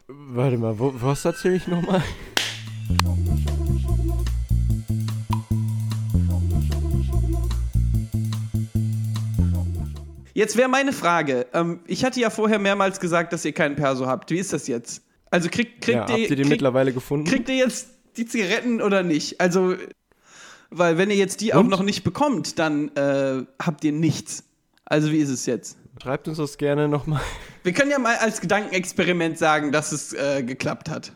Warte 0.08 0.58
mal, 0.58 0.78
wo, 0.78 0.92
was 0.94 1.24
erzähle 1.24 1.54
ich 1.56 1.66
nochmal? 1.66 2.02
Jetzt 10.34 10.56
wäre 10.56 10.68
meine 10.68 10.92
Frage. 10.92 11.46
Ähm, 11.52 11.80
ich 11.86 12.04
hatte 12.04 12.20
ja 12.20 12.30
vorher 12.30 12.58
mehrmals 12.58 13.00
gesagt, 13.00 13.32
dass 13.32 13.44
ihr 13.44 13.52
keinen 13.52 13.76
Perso 13.76 14.06
habt. 14.06 14.30
Wie 14.30 14.38
ist 14.38 14.52
das 14.52 14.66
jetzt? 14.66 15.02
Also 15.30 15.48
kriegt, 15.50 15.82
kriegt, 15.82 15.96
Ja, 15.96 16.06
ihr, 16.08 16.12
habt 16.12 16.18
ihr 16.18 16.28
den 16.28 16.36
kriegt, 16.36 16.48
mittlerweile 16.50 16.92
gefunden? 16.92 17.26
kriegt 17.26 17.48
ihr 17.48 17.56
jetzt 17.56 17.88
die 18.16 18.26
Zigaretten 18.26 18.80
oder 18.80 19.02
nicht? 19.02 19.40
Also, 19.40 19.74
weil 20.70 20.98
wenn 20.98 21.10
ihr 21.10 21.16
jetzt 21.16 21.40
die 21.40 21.54
auch 21.54 21.60
Und? 21.60 21.68
noch 21.68 21.82
nicht 21.82 22.04
bekommt, 22.04 22.58
dann 22.58 22.88
äh, 22.96 23.44
habt 23.60 23.84
ihr 23.84 23.92
nichts. 23.92 24.44
Also 24.84 25.10
wie 25.10 25.18
ist 25.18 25.30
es 25.30 25.46
jetzt? 25.46 25.76
Schreibt 26.02 26.28
uns 26.28 26.38
das 26.38 26.58
gerne 26.58 26.88
nochmal. 26.88 27.20
Wir 27.62 27.72
können 27.72 27.90
ja 27.90 27.98
mal 27.98 28.16
als 28.16 28.40
Gedankenexperiment 28.40 29.38
sagen, 29.38 29.72
dass 29.72 29.92
es 29.92 30.12
äh, 30.12 30.42
geklappt 30.42 30.88
hat. 30.88 31.12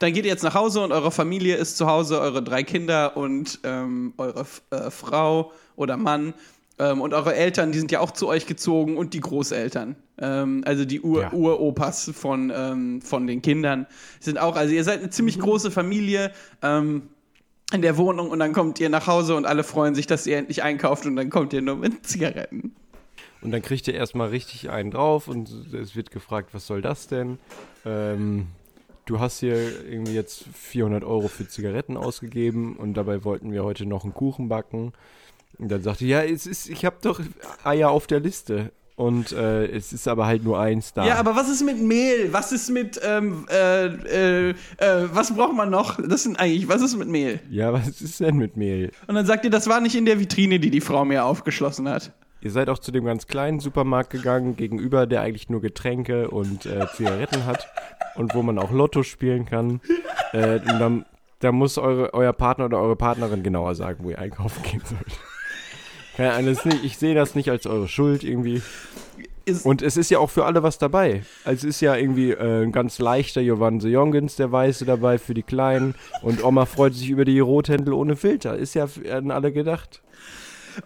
Dann 0.00 0.12
geht 0.12 0.24
ihr 0.24 0.30
jetzt 0.30 0.42
nach 0.42 0.54
Hause 0.54 0.82
und 0.82 0.92
eure 0.92 1.10
Familie 1.10 1.56
ist 1.56 1.76
zu 1.76 1.86
Hause, 1.86 2.20
eure 2.20 2.42
drei 2.42 2.64
Kinder 2.64 3.16
und 3.16 3.60
ähm, 3.62 4.12
eure 4.18 4.44
äh, 4.70 4.90
Frau 4.90 5.52
oder 5.76 5.96
Mann. 5.96 6.34
Ähm, 6.78 7.00
und 7.00 7.14
eure 7.14 7.34
Eltern, 7.34 7.72
die 7.72 7.78
sind 7.78 7.92
ja 7.92 8.00
auch 8.00 8.10
zu 8.10 8.26
euch 8.28 8.46
gezogen 8.46 8.96
und 8.96 9.14
die 9.14 9.20
Großeltern. 9.20 9.96
Ähm, 10.18 10.62
also 10.66 10.84
die 10.84 11.00
Ur 11.00 11.22
Ja. 11.22 11.32
Uropas 11.32 12.10
von, 12.14 12.52
ähm, 12.54 13.00
von 13.00 13.26
den 13.26 13.42
Kindern 13.42 13.86
sind 14.20 14.38
auch. 14.38 14.56
Also 14.56 14.74
ihr 14.74 14.82
seid 14.84 15.00
eine 15.00 15.10
ziemlich 15.10 15.38
große 15.38 15.70
Familie. 15.70 16.32
Ähm, 16.62 17.08
in 17.72 17.82
der 17.82 17.96
Wohnung 17.96 18.30
und 18.30 18.38
dann 18.38 18.52
kommt 18.52 18.78
ihr 18.78 18.88
nach 18.88 19.06
Hause 19.06 19.34
und 19.34 19.46
alle 19.46 19.64
freuen 19.64 19.94
sich, 19.94 20.06
dass 20.06 20.26
ihr 20.26 20.36
endlich 20.36 20.62
einkauft 20.62 21.06
und 21.06 21.16
dann 21.16 21.30
kommt 21.30 21.52
ihr 21.54 21.62
nur 21.62 21.76
mit 21.76 22.06
Zigaretten. 22.06 22.74
Und 23.40 23.50
dann 23.50 23.62
kriegt 23.62 23.88
ihr 23.88 23.94
erstmal 23.94 24.28
richtig 24.28 24.70
einen 24.70 24.90
drauf 24.90 25.28
und 25.28 25.50
es 25.74 25.96
wird 25.96 26.10
gefragt, 26.10 26.50
was 26.52 26.66
soll 26.66 26.82
das 26.82 27.08
denn? 27.08 27.38
Ähm, 27.84 28.46
du 29.06 29.18
hast 29.18 29.40
hier 29.40 29.56
irgendwie 29.86 30.14
jetzt 30.14 30.44
400 30.54 31.04
Euro 31.04 31.28
für 31.28 31.48
Zigaretten 31.48 31.96
ausgegeben 31.96 32.76
und 32.76 32.94
dabei 32.94 33.24
wollten 33.24 33.50
wir 33.50 33.64
heute 33.64 33.86
noch 33.86 34.04
einen 34.04 34.14
Kuchen 34.14 34.48
backen. 34.48 34.92
Und 35.58 35.70
dann 35.70 35.82
sagte 35.82 36.04
ja, 36.04 36.22
es 36.22 36.46
ist, 36.46 36.68
ich 36.68 36.84
habe 36.84 36.96
doch 37.02 37.20
Eier 37.64 37.90
auf 37.90 38.06
der 38.06 38.20
Liste. 38.20 38.72
Und 38.96 39.32
äh, 39.32 39.66
es 39.66 39.92
ist 39.92 40.06
aber 40.06 40.26
halt 40.26 40.44
nur 40.44 40.58
eins 40.60 40.92
da. 40.92 41.04
Ja, 41.04 41.16
aber 41.16 41.34
was 41.34 41.48
ist 41.48 41.64
mit 41.64 41.80
Mehl? 41.80 42.32
Was 42.32 42.52
ist 42.52 42.70
mit, 42.70 43.00
ähm, 43.02 43.44
äh, 43.50 43.86
äh, 43.86 44.50
äh, 44.50 44.54
was 45.12 45.34
braucht 45.34 45.54
man 45.54 45.68
noch? 45.68 45.98
Das 46.00 46.22
sind 46.22 46.38
eigentlich, 46.38 46.68
was 46.68 46.80
ist 46.80 46.96
mit 46.96 47.08
Mehl? 47.08 47.40
ja, 47.50 47.72
was 47.72 48.00
ist 48.00 48.20
denn 48.20 48.36
mit 48.36 48.56
Mehl? 48.56 48.92
Und 49.08 49.16
dann 49.16 49.26
sagt 49.26 49.44
ihr, 49.44 49.50
das 49.50 49.68
war 49.68 49.80
nicht 49.80 49.96
in 49.96 50.04
der 50.04 50.20
Vitrine, 50.20 50.60
die 50.60 50.70
die 50.70 50.80
Frau 50.80 51.04
mir 51.04 51.24
aufgeschlossen 51.24 51.88
hat. 51.88 52.12
Ihr 52.40 52.52
seid 52.52 52.68
auch 52.68 52.78
zu 52.78 52.92
dem 52.92 53.04
ganz 53.04 53.26
kleinen 53.26 53.58
Supermarkt 53.58 54.10
gegangen, 54.10 54.54
gegenüber, 54.54 55.06
der 55.06 55.22
eigentlich 55.22 55.48
nur 55.48 55.60
Getränke 55.60 56.30
und 56.30 56.66
äh, 56.66 56.86
Zigaretten 56.94 57.46
hat 57.46 57.66
und 58.14 58.34
wo 58.34 58.42
man 58.42 58.58
auch 58.58 58.70
Lotto 58.70 59.02
spielen 59.02 59.46
kann. 59.46 59.80
Äh, 60.32 60.60
und 60.60 60.78
dann, 60.78 61.04
da 61.40 61.52
muss 61.52 61.78
eure, 61.78 62.12
euer 62.14 62.32
Partner 62.32 62.66
oder 62.66 62.78
eure 62.78 62.96
Partnerin 62.96 63.42
genauer 63.42 63.74
sagen, 63.74 64.04
wo 64.04 64.10
ihr 64.10 64.18
einkaufen 64.18 64.62
gehen 64.62 64.82
sollt. 64.84 65.18
Keine 66.16 66.32
Ahnung, 66.32 66.56
nicht, 66.64 66.84
ich 66.84 66.98
sehe 66.98 67.14
das 67.14 67.34
nicht 67.34 67.50
als 67.50 67.66
eure 67.66 67.88
Schuld 67.88 68.22
irgendwie. 68.22 68.62
Ist, 69.46 69.66
Und 69.66 69.82
es 69.82 69.96
ist 69.96 70.10
ja 70.10 70.18
auch 70.20 70.30
für 70.30 70.46
alle 70.46 70.62
was 70.62 70.78
dabei. 70.78 71.22
Also 71.44 71.68
es 71.68 71.76
ist 71.76 71.80
ja 71.80 71.94
irgendwie 71.96 72.30
äh, 72.30 72.62
ein 72.62 72.72
ganz 72.72 72.98
leichter 72.98 73.42
Giovanni 73.42 73.88
Jongens, 73.88 74.36
der 74.36 74.50
Weiße 74.50 74.86
dabei 74.86 75.18
für 75.18 75.34
die 75.34 75.42
Kleinen. 75.42 75.94
Und 76.22 76.42
Oma 76.42 76.64
freut 76.64 76.94
sich 76.94 77.10
über 77.10 77.24
die 77.26 77.40
Rothändel 77.40 77.92
ohne 77.92 78.16
Filter. 78.16 78.56
Ist 78.56 78.74
ja 78.74 78.88
an 79.10 79.30
alle 79.30 79.52
gedacht. 79.52 80.02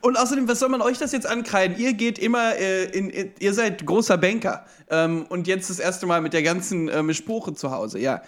und 0.00 0.18
außerdem, 0.18 0.48
was 0.48 0.58
soll 0.58 0.70
man 0.70 0.82
euch 0.82 0.98
das 0.98 1.12
jetzt 1.12 1.26
ankreiden? 1.26 1.78
Ihr 1.78 1.92
geht 1.92 2.18
immer, 2.18 2.56
äh, 2.56 2.86
in, 2.86 3.10
in, 3.10 3.30
ihr 3.38 3.54
seid 3.54 3.86
großer 3.86 4.18
Banker. 4.18 4.64
Ähm, 4.90 5.26
und 5.28 5.46
jetzt 5.46 5.70
das 5.70 5.78
erste 5.78 6.06
Mal 6.06 6.20
mit 6.20 6.32
der 6.32 6.42
ganzen 6.42 6.88
äh, 6.88 7.02
Mischbuche 7.02 7.54
zu 7.54 7.70
Hause, 7.70 8.00
ja. 8.00 8.22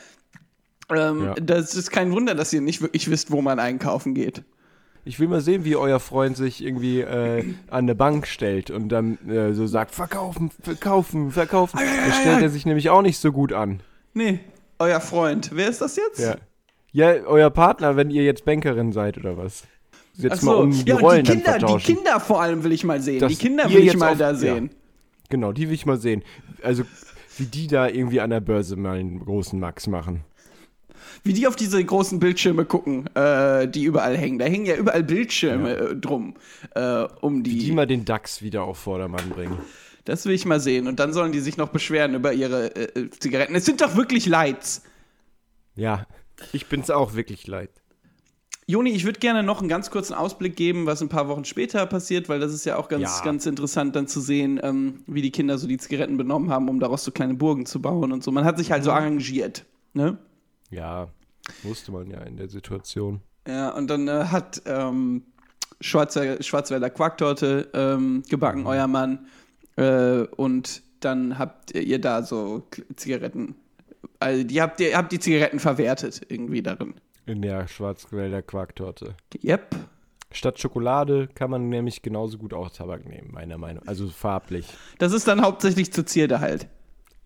Ähm, 0.90 1.24
Ja. 1.24 1.34
Das 1.34 1.74
ist 1.74 1.90
kein 1.90 2.12
Wunder, 2.12 2.36
dass 2.36 2.52
ihr 2.52 2.60
nicht 2.60 2.82
wirklich 2.82 3.10
wisst, 3.10 3.32
wo 3.32 3.42
man 3.42 3.58
einkaufen 3.58 4.14
geht. 4.14 4.44
Ich 5.04 5.18
will 5.18 5.28
mal 5.28 5.40
sehen, 5.40 5.64
wie 5.64 5.76
euer 5.76 5.98
Freund 5.98 6.36
sich 6.36 6.62
irgendwie 6.62 7.00
äh, 7.00 7.40
an 7.68 7.84
eine 7.84 7.94
Bank 7.94 8.26
stellt 8.26 8.70
und 8.70 8.88
dann 8.90 9.18
äh, 9.28 9.54
so 9.54 9.66
sagt, 9.66 9.94
verkaufen, 9.94 10.50
verkaufen, 10.62 11.30
verkaufen. 11.30 11.78
Da 11.78 12.12
stellt 12.12 12.42
er 12.42 12.50
sich 12.50 12.66
nämlich 12.66 12.90
auch 12.90 13.02
nicht 13.02 13.18
so 13.18 13.32
gut 13.32 13.52
an. 13.52 13.80
Nee, 14.12 14.40
euer 14.78 15.00
Freund. 15.00 15.50
Wer 15.54 15.68
ist 15.68 15.80
das 15.80 15.96
jetzt? 15.96 16.20
Ja. 16.20 16.36
Ja, 16.92 17.12
euer 17.24 17.50
Partner, 17.50 17.96
wenn 17.96 18.10
ihr 18.10 18.24
jetzt 18.24 18.44
Bankerin 18.44 18.92
seid 18.92 19.16
oder 19.16 19.36
was. 19.36 19.62
Jetzt 20.14 20.40
Ach 20.40 20.42
mal 20.42 20.52
so, 20.56 20.62
um 20.62 20.70
die 20.72 20.84
ja, 20.84 20.96
Rollen 20.96 21.24
die 21.24 21.32
Kinder, 21.32 21.58
die. 21.58 21.76
Kinder 21.76 22.20
vor 22.20 22.42
allem 22.42 22.64
will 22.64 22.72
ich 22.72 22.84
mal 22.84 23.00
sehen. 23.00 23.20
Dass 23.20 23.32
die 23.32 23.38
Kinder 23.38 23.70
will 23.70 23.86
ich 23.86 23.96
mal 23.96 24.12
auf- 24.12 24.18
da 24.18 24.30
ja. 24.30 24.34
sehen. 24.34 24.70
Genau, 25.28 25.52
die 25.52 25.68
will 25.68 25.74
ich 25.74 25.86
mal 25.86 25.98
sehen. 25.98 26.22
Also, 26.62 26.82
wie 27.38 27.46
die 27.46 27.68
da 27.68 27.88
irgendwie 27.88 28.20
an 28.20 28.30
der 28.30 28.40
Börse 28.40 28.76
mal 28.76 28.98
einen 28.98 29.20
großen 29.20 29.58
Max 29.58 29.86
machen. 29.86 30.24
Wie 31.24 31.32
die 31.32 31.46
auf 31.46 31.56
diese 31.56 31.84
großen 31.84 32.18
Bildschirme 32.20 32.64
gucken, 32.64 33.06
äh, 33.14 33.68
die 33.68 33.84
überall 33.84 34.16
hängen. 34.16 34.38
Da 34.38 34.44
hängen 34.46 34.66
ja 34.66 34.76
überall 34.76 35.02
Bildschirme 35.02 35.76
äh, 35.76 35.96
drum, 35.96 36.34
äh, 36.74 37.04
um 37.20 37.42
die. 37.42 37.58
Die 37.58 37.72
mal 37.72 37.86
den 37.86 38.04
DAX 38.04 38.42
wieder 38.42 38.62
auf 38.64 38.78
Vordermann 38.78 39.28
bringen. 39.30 39.58
das 40.04 40.24
will 40.26 40.34
ich 40.34 40.46
mal 40.46 40.60
sehen. 40.60 40.86
Und 40.88 40.98
dann 41.00 41.12
sollen 41.12 41.32
die 41.32 41.40
sich 41.40 41.56
noch 41.56 41.68
beschweren 41.68 42.14
über 42.14 42.32
ihre 42.32 42.74
äh, 42.76 43.00
äh, 43.00 43.10
Zigaretten. 43.10 43.54
Es 43.54 43.64
sind 43.64 43.80
doch 43.80 43.96
wirklich 43.96 44.26
Lights. 44.26 44.82
Ja, 45.76 46.06
ich 46.52 46.66
bin's 46.66 46.90
auch 46.90 47.14
wirklich 47.14 47.46
leid. 47.46 47.70
Joni, 48.66 48.90
ich 48.90 49.04
würde 49.04 49.18
gerne 49.18 49.42
noch 49.42 49.58
einen 49.58 49.68
ganz 49.68 49.90
kurzen 49.90 50.14
Ausblick 50.14 50.54
geben, 50.54 50.86
was 50.86 51.02
ein 51.02 51.08
paar 51.08 51.26
Wochen 51.26 51.44
später 51.44 51.84
passiert, 51.86 52.28
weil 52.28 52.38
das 52.38 52.54
ist 52.54 52.64
ja 52.64 52.76
auch 52.76 52.88
ganz, 52.88 53.02
Ja. 53.02 53.24
ganz 53.24 53.44
interessant 53.46 53.96
dann 53.96 54.06
zu 54.06 54.20
sehen, 54.20 54.60
ähm, 54.62 55.02
wie 55.08 55.22
die 55.22 55.32
Kinder 55.32 55.58
so 55.58 55.66
die 55.66 55.76
Zigaretten 55.76 56.16
benommen 56.16 56.50
haben, 56.50 56.68
um 56.68 56.78
daraus 56.78 57.02
so 57.04 57.10
kleine 57.10 57.34
Burgen 57.34 57.66
zu 57.66 57.82
bauen 57.82 58.12
und 58.12 58.22
so. 58.22 58.30
Man 58.30 58.44
hat 58.44 58.58
sich 58.58 58.70
halt 58.70 58.84
so 58.84 58.92
arrangiert. 58.92 59.64
Ne? 59.92 60.18
Ja, 60.70 61.08
wusste 61.62 61.92
man 61.92 62.10
ja 62.10 62.20
in 62.20 62.36
der 62.36 62.48
Situation. 62.48 63.20
Ja, 63.46 63.70
und 63.70 63.88
dann 63.88 64.08
äh, 64.08 64.24
hat 64.24 64.62
ähm, 64.66 65.22
Schwarzer, 65.80 66.42
Schwarzwälder 66.42 66.90
Quarktorte 66.90 67.68
ähm, 67.72 68.22
gebacken, 68.28 68.66
euer 68.66 68.86
Mann. 68.86 69.26
Äh, 69.76 70.22
und 70.36 70.82
dann 71.00 71.38
habt 71.38 71.74
ihr 71.74 72.00
da 72.00 72.22
so 72.22 72.66
Zigaretten. 72.96 73.54
Also 74.18 74.44
die 74.44 74.60
habt 74.60 74.80
ihr 74.80 74.96
habt 74.96 75.12
die 75.12 75.18
Zigaretten 75.18 75.58
verwertet 75.58 76.20
irgendwie 76.28 76.62
darin. 76.62 76.94
In 77.26 77.42
der 77.42 77.66
Schwarzwälder 77.68 78.42
Quarktorte. 78.42 79.14
Yep. 79.42 79.76
Statt 80.32 80.60
Schokolade 80.60 81.28
kann 81.34 81.50
man 81.50 81.68
nämlich 81.68 82.02
genauso 82.02 82.38
gut 82.38 82.54
auch 82.54 82.70
Tabak 82.70 83.08
nehmen, 83.08 83.32
meiner 83.32 83.58
Meinung 83.58 83.86
Also 83.88 84.08
farblich. 84.08 84.66
Das 84.98 85.12
ist 85.12 85.26
dann 85.26 85.42
hauptsächlich 85.42 85.92
zur 85.92 86.06
Zierde 86.06 86.40
halt. 86.40 86.68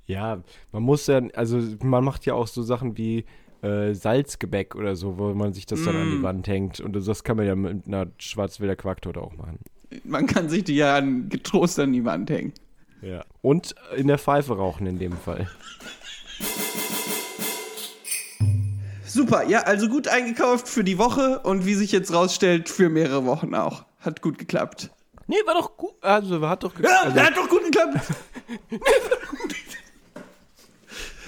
Ja, 0.07 0.43
man 0.73 0.83
muss 0.83 1.07
ja, 1.07 1.23
also 1.35 1.61
man 1.83 2.05
macht 2.05 2.27
ja 2.27 2.35
auch 2.35 2.47
so 2.47 2.63
Sachen 2.63 2.97
wie 2.99 3.25
äh, 3.63 3.95
Salzgebäck 3.95 4.75
oder 4.75 4.95
so, 4.97 5.19
wo 5.19 5.33
man 5.33 5.55
sich 5.55 5.65
das 5.67 5.83
dann 5.85 5.97
an 5.97 6.11
die 6.11 6.23
Wand 6.23 6.47
hängt. 6.47 6.81
Und 6.81 6.95
das 6.95 7.25
kann 7.25 7.37
man 7.39 7.47
ja 7.47 7.55
mit 7.55 7.87
einer 7.87 8.09
Schwarzwälder 8.19 8.77
Quarktorte 8.77 9.21
auch 9.21 9.35
machen. 9.37 9.59
Man 10.05 10.27
kann 10.27 10.49
sich 10.49 10.65
die 10.65 10.77
ja 10.77 10.97
an, 10.97 11.29
getrost 11.29 11.79
an 11.79 11.93
die 11.93 12.05
Wand 12.05 12.29
hängen. 12.31 12.53
Ja. 13.01 13.25
Und 13.43 13.75
in 13.97 14.07
der 14.07 14.19
Pfeife 14.19 14.57
rauchen 14.57 14.87
in 14.87 14.99
dem 14.99 15.13
Fall. 15.13 15.49
Super, 19.07 19.47
ja, 19.49 19.61
also 19.61 19.89
gut 19.89 20.09
eingekauft 20.09 20.69
für 20.69 20.85
die 20.85 20.99
Woche 20.99 21.39
und 21.41 21.65
wie 21.67 21.75
sich 21.75 21.93
jetzt 21.93 22.13
rausstellt, 22.13 22.69
für 22.69 22.89
mehrere 22.89 23.25
Wochen 23.25 23.55
auch. 23.55 23.85
Hat 24.01 24.21
gut 24.21 24.39
geklappt. 24.39 24.91
Nee, 25.27 25.37
war 25.47 25.55
doch 25.55 25.77
gut. 25.77 25.95
Also, 26.03 26.47
hat 26.47 26.65
doch 26.65 26.73
Ja, 26.81 27.05
also, 27.05 27.21
hat 27.21 27.37
doch 27.37 27.49
gut 27.49 27.65
geklappt. 27.65 28.01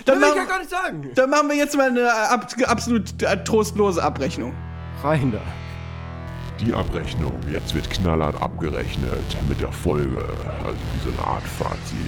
dann, 0.06 0.20
will 0.20 0.28
ich 0.28 0.34
ja 0.34 0.42
machen, 0.42 0.48
gar 0.48 0.58
nicht 0.58 0.70
sagen. 0.70 1.10
dann 1.14 1.30
machen 1.30 1.48
wir 1.48 1.56
jetzt 1.56 1.76
mal 1.76 1.88
eine 1.90 2.12
ab, 2.12 2.46
absolut 2.66 3.22
äh, 3.22 3.44
trostlose 3.44 4.02
Abrechnung. 4.02 4.54
Rein 5.02 5.32
da. 5.32 5.40
Die 6.64 6.72
Abrechnung. 6.72 7.34
Jetzt 7.52 7.74
wird 7.74 7.90
knallhart 7.90 8.40
abgerechnet 8.40 9.36
mit 9.48 9.60
der 9.60 9.72
Folge. 9.72 10.24
Also 10.64 10.78
wie 10.94 11.10
so 11.10 11.18
eine 11.18 11.28
Art 11.28 11.42
Fazit. 11.42 11.98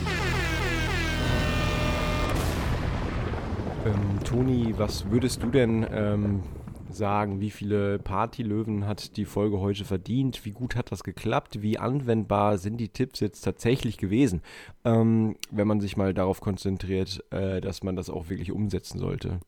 Ähm, 3.84 4.24
Toni, 4.24 4.74
was 4.76 5.10
würdest 5.10 5.42
du 5.42 5.48
denn 5.48 5.86
ähm, 5.92 6.42
sagen? 6.94 7.40
Wie 7.40 7.50
viele 7.50 7.98
Partylöwen 7.98 8.86
hat 8.86 9.16
die 9.16 9.24
Folge 9.24 9.60
heute 9.60 9.84
verdient? 9.84 10.44
Wie 10.44 10.52
gut 10.52 10.76
hat 10.76 10.92
das 10.92 11.04
geklappt? 11.04 11.62
Wie 11.62 11.78
anwendbar 11.78 12.58
sind 12.58 12.78
die 12.78 12.88
Tipps 12.88 13.20
jetzt 13.20 13.42
tatsächlich 13.42 13.98
gewesen? 13.98 14.42
Ähm, 14.84 15.36
wenn 15.50 15.66
man 15.66 15.80
sich 15.80 15.96
mal 15.96 16.14
darauf 16.14 16.40
konzentriert, 16.40 17.24
äh, 17.30 17.60
dass 17.60 17.82
man 17.82 17.96
das 17.96 18.10
auch 18.10 18.28
wirklich 18.28 18.52
umsetzen 18.52 18.98
sollte. 18.98 19.40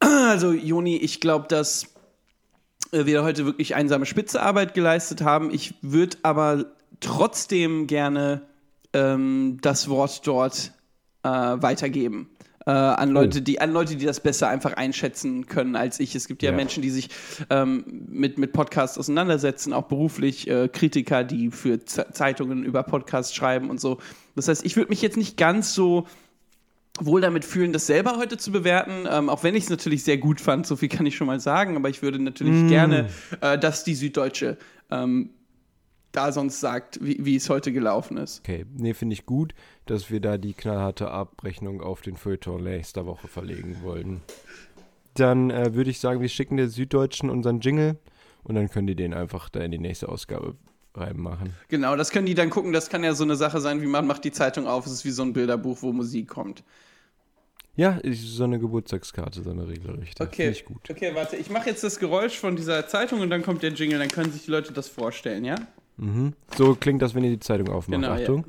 Also, 0.00 0.52
Joni, 0.52 0.96
ich 0.96 1.20
glaube, 1.20 1.46
dass 1.48 1.94
äh, 2.92 3.06
wir 3.06 3.22
heute 3.22 3.44
wirklich 3.44 3.74
einsame 3.74 4.06
Spitzearbeit 4.06 4.74
geleistet 4.74 5.22
haben. 5.22 5.52
Ich 5.52 5.74
würde 5.82 6.18
aber 6.22 6.66
trotzdem 7.00 7.86
gerne 7.86 8.42
ähm, 8.92 9.58
das 9.62 9.88
Wort 9.88 10.26
dort 10.26 10.72
äh, 11.22 11.28
weitergeben. 11.28 12.30
Äh, 12.66 12.70
an 12.70 13.10
Leute, 13.10 13.42
die 13.42 13.60
an 13.60 13.72
Leute, 13.72 13.96
die 13.96 14.04
das 14.04 14.20
besser 14.20 14.48
einfach 14.48 14.74
einschätzen 14.74 15.46
können 15.46 15.74
als 15.76 15.98
ich. 16.00 16.14
Es 16.14 16.28
gibt 16.28 16.42
ja, 16.42 16.50
Ja. 16.50 16.56
Menschen, 16.56 16.82
die 16.82 16.90
sich 16.90 17.08
ähm, 17.50 17.84
mit, 18.08 18.38
mit 18.38 18.52
Podcasts 18.52 18.98
auseinandersetzen, 18.98 19.72
auch 19.72 19.84
beruflich, 19.88 20.48
äh, 20.48 20.68
Kritiker, 20.68 21.24
die 21.24 21.50
für 21.50 21.84
Z 21.84 22.14
Zeitungen 22.14 22.64
über 22.64 22.82
Podcasts 22.82 23.34
schreiben 23.34 23.70
und 23.70 23.80
so. 23.80 23.98
Das 24.36 24.48
heißt, 24.48 24.64
ich 24.64 24.76
würde 24.76 24.90
mich 24.90 25.02
jetzt 25.02 25.16
nicht 25.16 25.36
ganz 25.36 25.74
so 25.74 26.06
wohl 27.00 27.20
damit 27.20 27.44
fühlen, 27.44 27.72
das 27.72 27.86
selber 27.86 28.16
heute 28.18 28.36
zu 28.36 28.52
bewerten, 28.52 29.06
ähm, 29.10 29.28
auch 29.30 29.42
wenn 29.42 29.54
ich 29.54 29.64
es 29.64 29.70
natürlich 29.70 30.04
sehr 30.04 30.18
gut 30.18 30.40
fand, 30.40 30.66
so 30.66 30.76
viel 30.76 30.90
kann 30.90 31.06
ich 31.06 31.16
schon 31.16 31.26
mal 31.26 31.40
sagen, 31.40 31.74
aber 31.74 31.88
ich 31.88 32.02
würde 32.02 32.18
natürlich 32.18 32.68
gerne, 32.68 33.08
äh, 33.40 33.58
dass 33.58 33.82
die 33.82 33.94
Süddeutsche 33.94 34.58
ähm, 34.90 35.30
da 36.12 36.30
sonst 36.32 36.60
sagt, 36.60 36.98
wie, 37.02 37.16
wie 37.24 37.36
es 37.36 37.48
heute 37.48 37.72
gelaufen 37.72 38.18
ist. 38.18 38.40
Okay, 38.40 38.66
nee, 38.76 38.92
finde 38.92 39.14
ich 39.14 39.24
gut, 39.24 39.54
dass 39.86 40.10
wir 40.10 40.20
da 40.20 40.38
die 40.38 40.54
knallharte 40.54 41.10
Abrechnung 41.10 41.80
auf 41.80 42.02
den 42.02 42.16
Feuilleton 42.16 42.62
nächster 42.62 43.06
Woche 43.06 43.28
verlegen 43.28 43.78
wollen. 43.82 44.20
Dann 45.14 45.50
äh, 45.50 45.74
würde 45.74 45.90
ich 45.90 46.00
sagen, 46.00 46.20
wir 46.20 46.28
schicken 46.28 46.56
der 46.56 46.68
Süddeutschen 46.68 47.30
unseren 47.30 47.60
Jingle 47.60 47.98
und 48.44 48.54
dann 48.54 48.70
können 48.70 48.86
die 48.86 48.96
den 48.96 49.14
einfach 49.14 49.48
da 49.48 49.60
in 49.60 49.70
die 49.70 49.78
nächste 49.78 50.08
Ausgabe 50.08 50.56
reinmachen. 50.94 51.54
Genau, 51.68 51.96
das 51.96 52.10
können 52.10 52.26
die 52.26 52.34
dann 52.34 52.50
gucken, 52.50 52.72
das 52.72 52.88
kann 52.88 53.04
ja 53.04 53.14
so 53.14 53.24
eine 53.24 53.36
Sache 53.36 53.60
sein, 53.60 53.82
wie 53.82 53.86
man 53.86 54.06
macht 54.06 54.24
die 54.24 54.32
Zeitung 54.32 54.66
auf, 54.66 54.86
es 54.86 54.92
ist 54.92 55.04
wie 55.04 55.10
so 55.10 55.22
ein 55.22 55.32
Bilderbuch, 55.32 55.78
wo 55.82 55.92
Musik 55.92 56.28
kommt. 56.28 56.62
Ja, 57.74 57.92
ist 57.96 58.22
so 58.22 58.44
eine 58.44 58.58
Geburtstagskarte, 58.58 59.42
so 59.42 59.50
eine 59.50 59.66
regelrechte. 59.66 60.22
Okay, 60.22 60.50
ich 60.50 60.66
gut. 60.66 60.90
okay, 60.90 61.14
warte, 61.14 61.36
ich 61.36 61.48
mache 61.48 61.70
jetzt 61.70 61.82
das 61.82 61.98
Geräusch 61.98 62.38
von 62.38 62.54
dieser 62.54 62.86
Zeitung 62.86 63.20
und 63.20 63.30
dann 63.30 63.42
kommt 63.42 63.62
der 63.62 63.72
Jingle, 63.72 63.98
dann 63.98 64.08
können 64.08 64.30
sich 64.30 64.44
die 64.44 64.50
Leute 64.50 64.74
das 64.74 64.88
vorstellen, 64.88 65.44
ja? 65.44 65.56
Mhm. 65.96 66.34
So 66.56 66.74
klingt 66.74 67.00
das, 67.00 67.14
wenn 67.14 67.24
ihr 67.24 67.30
die 67.30 67.40
Zeitung 67.40 67.68
aufmacht. 67.68 68.02
Genau, 68.02 68.14
ja. 68.14 68.44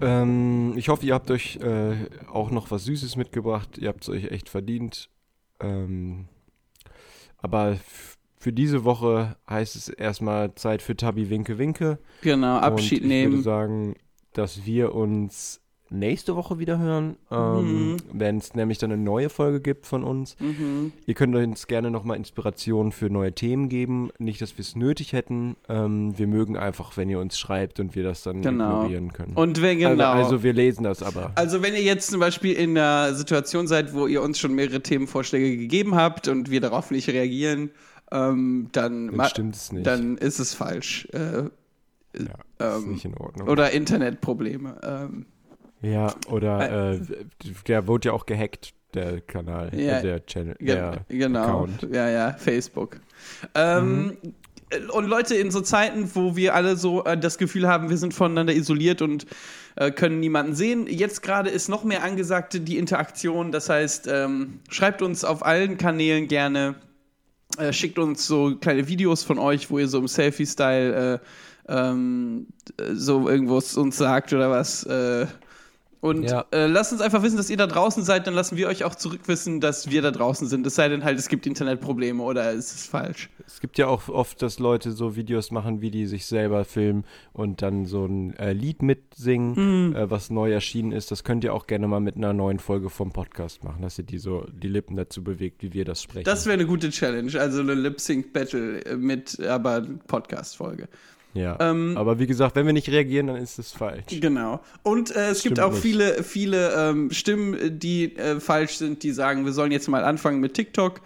Ähm, 0.00 0.74
ich 0.76 0.88
hoffe, 0.88 1.06
ihr 1.06 1.14
habt 1.14 1.30
euch 1.30 1.56
äh, 1.56 1.94
auch 2.30 2.50
noch 2.50 2.70
was 2.70 2.84
Süßes 2.84 3.16
mitgebracht. 3.16 3.78
Ihr 3.78 3.88
habt 3.88 4.02
es 4.02 4.08
euch 4.08 4.24
echt 4.30 4.48
verdient. 4.48 5.08
Ähm, 5.60 6.28
aber 7.38 7.78
für 8.38 8.52
diese 8.52 8.84
Woche 8.84 9.36
heißt 9.48 9.76
es 9.76 9.88
erstmal 9.88 10.54
Zeit 10.54 10.82
für 10.82 10.96
Tabi 10.96 11.30
Winke 11.30 11.58
Winke. 11.58 11.98
Genau, 12.20 12.58
Abschied 12.58 13.02
Und 13.02 13.10
ich 13.10 13.22
würde 13.22 13.28
nehmen. 13.30 13.42
sagen, 13.42 13.94
dass 14.32 14.66
wir 14.66 14.94
uns 14.94 15.60
nächste 15.88 16.34
Woche 16.36 16.58
wieder 16.58 16.78
hören, 16.78 17.16
ähm, 17.30 17.90
Mhm. 17.92 17.96
wenn 18.12 18.38
es 18.38 18.54
nämlich 18.54 18.78
dann 18.78 18.90
eine 18.92 19.00
neue 19.02 19.28
Folge 19.28 19.60
gibt 19.60 19.86
von 19.86 20.02
uns. 20.02 20.36
Mhm. 20.40 20.92
Ihr 21.06 21.14
könnt 21.14 21.34
uns 21.36 21.66
gerne 21.68 21.90
nochmal 21.90 22.16
Inspirationen 22.16 22.90
für 22.92 23.08
neue 23.08 23.32
Themen 23.32 23.68
geben. 23.68 24.10
Nicht, 24.18 24.40
dass 24.40 24.56
wir 24.58 24.62
es 24.62 24.74
nötig 24.74 25.12
hätten. 25.12 25.56
Ähm, 25.68 26.18
wir 26.18 26.26
mögen 26.26 26.56
einfach, 26.56 26.96
wenn 26.96 27.08
ihr 27.08 27.20
uns 27.20 27.38
schreibt 27.38 27.78
und 27.80 27.94
wir 27.94 28.02
das 28.02 28.22
dann 28.22 28.42
Genau. 28.42 28.82
ignorieren 28.82 29.12
können. 29.12 29.34
Und 29.34 29.62
wenn 29.62 29.78
genau. 29.78 30.10
also, 30.12 30.24
also 30.32 30.42
wir 30.42 30.52
lesen 30.52 30.82
das 30.82 31.02
aber. 31.02 31.32
Also 31.36 31.62
wenn 31.62 31.74
ihr 31.74 31.82
jetzt 31.82 32.10
zum 32.10 32.18
Beispiel 32.20 32.52
in 32.54 32.70
einer 32.76 33.14
Situation 33.14 33.66
seid, 33.68 33.94
wo 33.94 34.06
ihr 34.06 34.22
uns 34.22 34.38
schon 34.38 34.54
mehrere 34.54 34.82
Themenvorschläge 34.82 35.56
gegeben 35.56 35.94
habt 35.94 36.26
und 36.28 36.50
wir 36.50 36.60
darauf 36.60 36.90
nicht 36.90 37.08
reagieren, 37.08 37.70
ähm, 38.12 38.68
dann, 38.72 39.16
Dann 39.16 39.28
stimmt 39.28 39.54
es 39.56 39.72
nicht. 39.72 39.86
dann 39.86 40.16
ist 40.16 40.38
es 40.38 40.54
falsch. 40.54 41.06
Äh, 41.12 41.18
ja, 42.18 42.22
ist 42.76 42.84
ähm, 42.84 42.92
nicht 42.92 43.04
in 43.04 43.14
Ordnung. 43.18 43.48
oder 43.48 43.72
Internetprobleme. 43.72 45.10
Ja, 45.86 46.14
oder 46.28 46.92
äh, 46.94 47.00
der 47.66 47.86
wurde 47.86 48.08
ja 48.08 48.12
auch 48.14 48.26
gehackt, 48.26 48.74
der 48.94 49.20
Kanal, 49.20 49.70
Ja, 49.74 49.98
äh, 49.98 50.02
der 50.02 50.26
Channel, 50.26 50.56
der 50.58 51.04
genau. 51.08 51.42
Account. 51.44 51.86
Ja, 51.92 52.08
ja, 52.08 52.32
Facebook. 52.32 53.00
Ähm, 53.54 54.16
Und 54.92 55.06
Leute, 55.06 55.36
in 55.36 55.52
so 55.52 55.60
Zeiten, 55.60 56.10
wo 56.14 56.34
wir 56.34 56.54
alle 56.54 56.76
so 56.76 57.04
äh, 57.04 57.16
das 57.16 57.38
Gefühl 57.38 57.68
haben, 57.68 57.88
wir 57.88 57.98
sind 57.98 58.14
voneinander 58.14 58.52
isoliert 58.52 59.00
und 59.00 59.26
äh, 59.76 59.92
können 59.92 60.18
niemanden 60.18 60.54
sehen, 60.54 60.86
jetzt 60.88 61.22
gerade 61.22 61.50
ist 61.50 61.68
noch 61.68 61.84
mehr 61.84 62.02
angesagt 62.02 62.58
die 62.66 62.76
Interaktion. 62.76 63.52
Das 63.52 63.68
heißt, 63.68 64.08
ähm, 64.10 64.58
schreibt 64.68 65.02
uns 65.02 65.22
auf 65.24 65.46
allen 65.46 65.76
Kanälen 65.78 66.26
gerne, 66.26 66.74
äh, 67.58 67.72
schickt 67.72 67.98
uns 68.00 68.26
so 68.26 68.56
kleine 68.56 68.88
Videos 68.88 69.22
von 69.22 69.38
euch, 69.38 69.70
wo 69.70 69.78
ihr 69.78 69.86
so 69.86 69.98
im 69.98 70.08
Selfie-Style 70.08 71.20
äh, 71.68 71.72
ähm, 71.72 72.48
so 72.92 73.28
irgendwo 73.28 73.56
uns 73.76 73.96
sagt 73.96 74.32
oder 74.32 74.50
was. 74.50 74.84
Und 76.06 76.30
Ja. 76.30 76.44
äh, 76.52 76.66
lasst 76.66 76.92
uns 76.92 77.00
einfach 77.00 77.22
wissen, 77.22 77.36
dass 77.36 77.50
ihr 77.50 77.56
da 77.56 77.66
draußen 77.66 78.02
seid, 78.04 78.26
dann 78.26 78.34
lassen 78.34 78.56
wir 78.56 78.68
euch 78.68 78.84
auch 78.84 78.94
zurückwissen, 78.94 79.60
dass 79.60 79.90
wir 79.90 80.02
da 80.02 80.10
draußen 80.10 80.46
sind. 80.46 80.66
Es 80.66 80.74
sei 80.76 80.88
denn 80.88 81.04
halt, 81.04 81.18
es 81.18 81.28
gibt 81.28 81.46
Internetprobleme 81.46 82.22
oder 82.22 82.52
es 82.52 82.72
ist 82.74 82.86
falsch. 82.88 83.28
Es 83.46 83.60
gibt 83.60 83.78
ja 83.78 83.86
auch 83.86 84.08
oft, 84.08 84.40
dass 84.42 84.58
Leute 84.58 84.92
so 84.92 85.16
Videos 85.16 85.50
machen, 85.50 85.80
wie 85.80 85.90
die 85.90 86.06
sich 86.06 86.26
selber 86.26 86.64
filmen 86.64 87.04
und 87.32 87.62
dann 87.62 87.86
so 87.86 88.04
ein 88.06 88.34
äh, 88.38 88.52
Lied 88.52 88.82
mitsingen, 88.82 89.90
Mhm. 89.90 89.96
äh, 89.96 90.10
was 90.10 90.30
neu 90.30 90.52
erschienen 90.52 90.92
ist. 90.92 91.10
Das 91.10 91.24
könnt 91.24 91.44
ihr 91.44 91.54
auch 91.54 91.66
gerne 91.66 91.86
mal 91.88 92.00
mit 92.00 92.16
einer 92.16 92.32
neuen 92.32 92.58
Folge 92.58 92.90
vom 92.90 93.12
Podcast 93.12 93.62
machen, 93.64 93.82
dass 93.82 93.98
ihr 93.98 94.04
die 94.04 94.18
so 94.18 94.46
die 94.52 94.68
Lippen 94.68 94.96
dazu 94.96 95.22
bewegt, 95.22 95.62
wie 95.62 95.72
wir 95.72 95.84
das 95.84 96.02
sprechen. 96.02 96.24
Das 96.24 96.46
wäre 96.46 96.54
eine 96.54 96.66
gute 96.66 96.90
Challenge, 96.90 97.32
also 97.40 97.60
eine 97.60 97.74
Lip-Sync-Battle 97.74 98.96
mit 98.96 99.40
aber 99.40 99.82
Podcast-Folge. 100.06 100.88
Ja. 101.36 101.56
ähm, 101.60 101.96
Aber 101.96 102.18
wie 102.18 102.26
gesagt, 102.26 102.56
wenn 102.56 102.66
wir 102.66 102.72
nicht 102.72 102.88
reagieren, 102.88 103.28
dann 103.28 103.36
ist 103.36 103.58
es 103.58 103.72
falsch. 103.72 104.04
Genau. 104.20 104.60
Und 104.82 105.14
äh, 105.14 105.30
es 105.30 105.42
gibt 105.42 105.60
auch 105.60 105.70
nicht. 105.72 105.82
viele, 105.82 106.22
viele 106.22 106.72
ähm, 106.74 107.10
Stimmen, 107.10 107.78
die 107.78 108.16
äh, 108.16 108.40
falsch 108.40 108.76
sind, 108.76 109.02
die 109.02 109.12
sagen, 109.12 109.44
wir 109.44 109.52
sollen 109.52 109.70
jetzt 109.72 109.88
mal 109.88 110.04
anfangen 110.04 110.40
mit 110.40 110.54
TikTok. 110.54 111.00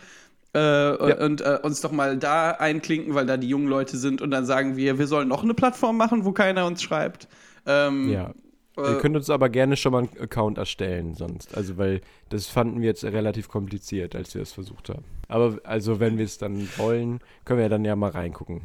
Äh, 0.52 0.96
und 1.24 1.42
äh, 1.42 1.58
uns 1.62 1.80
doch 1.80 1.92
mal 1.92 2.16
da 2.16 2.50
einklinken, 2.50 3.14
weil 3.14 3.24
da 3.24 3.36
die 3.36 3.48
jungen 3.48 3.68
Leute 3.68 3.96
sind 3.96 4.20
und 4.20 4.32
dann 4.32 4.44
sagen 4.46 4.76
wir, 4.76 4.98
wir 4.98 5.06
sollen 5.06 5.28
noch 5.28 5.44
eine 5.44 5.54
Plattform 5.54 5.96
machen, 5.96 6.24
wo 6.24 6.32
keiner 6.32 6.66
uns 6.66 6.82
schreibt. 6.82 7.28
Ähm, 7.66 8.08
Ja. 8.10 8.34
äh, 8.76 8.80
Ihr 8.94 8.98
könnt 8.98 9.14
uns 9.14 9.30
aber 9.30 9.48
gerne 9.48 9.76
schon 9.76 9.92
mal 9.92 9.98
einen 9.98 10.18
Account 10.20 10.58
erstellen 10.58 11.14
sonst. 11.14 11.56
Also, 11.56 11.76
weil 11.78 12.00
das 12.30 12.46
fanden 12.48 12.80
wir 12.80 12.88
jetzt 12.88 13.04
relativ 13.04 13.48
kompliziert, 13.48 14.16
als 14.16 14.34
wir 14.34 14.42
es 14.42 14.52
versucht 14.52 14.88
haben. 14.88 15.04
Aber 15.28 15.58
also, 15.62 16.00
wenn 16.00 16.18
wir 16.18 16.24
es 16.24 16.38
dann 16.38 16.68
wollen, 16.78 17.20
können 17.44 17.60
wir 17.60 17.68
dann 17.68 17.84
ja 17.84 17.94
mal 17.94 18.10
reingucken. 18.10 18.62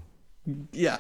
ja, 0.74 0.98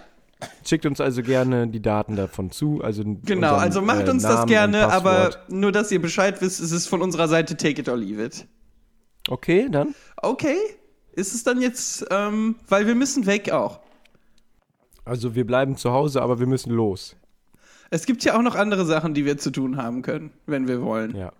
Schickt 0.65 0.85
uns 0.85 0.99
also 0.99 1.21
gerne 1.21 1.67
die 1.67 1.81
Daten 1.81 2.15
davon 2.15 2.51
zu. 2.51 2.81
Also 2.83 3.03
genau. 3.03 3.53
unseren, 3.53 3.59
Also 3.59 3.81
macht 3.81 4.07
äh, 4.07 4.11
uns 4.11 4.23
Namen 4.23 4.35
das 4.35 4.45
gerne, 4.47 4.91
aber 4.91 5.31
nur, 5.47 5.71
dass 5.71 5.91
ihr 5.91 6.01
Bescheid 6.01 6.41
wisst, 6.41 6.59
es 6.59 6.71
ist 6.71 6.87
von 6.87 7.01
unserer 7.01 7.27
Seite 7.27 7.55
take 7.55 7.79
it 7.81 7.87
or 7.89 7.97
leave 7.97 8.23
it. 8.23 8.45
Okay, 9.29 9.67
dann. 9.71 9.95
Okay. 10.17 10.57
Ist 11.13 11.33
es 11.33 11.43
dann 11.43 11.61
jetzt, 11.61 12.05
ähm, 12.11 12.55
weil 12.67 12.85
wir 12.87 12.95
müssen 12.95 13.25
weg 13.25 13.49
auch. 13.51 13.79
Also 15.05 15.35
wir 15.35 15.45
bleiben 15.47 15.77
zu 15.77 15.91
Hause, 15.91 16.21
aber 16.21 16.39
wir 16.39 16.47
müssen 16.47 16.71
los. 16.73 17.15
Es 17.89 18.05
gibt 18.05 18.23
ja 18.25 18.37
auch 18.37 18.41
noch 18.41 18.55
andere 18.55 18.85
Sachen, 18.85 19.13
die 19.13 19.23
wir 19.23 19.37
zu 19.37 19.51
tun 19.51 19.77
haben 19.77 20.01
können, 20.01 20.31
wenn 20.47 20.67
wir 20.67 20.81
wollen. 20.81 21.15
Ja. 21.15 21.31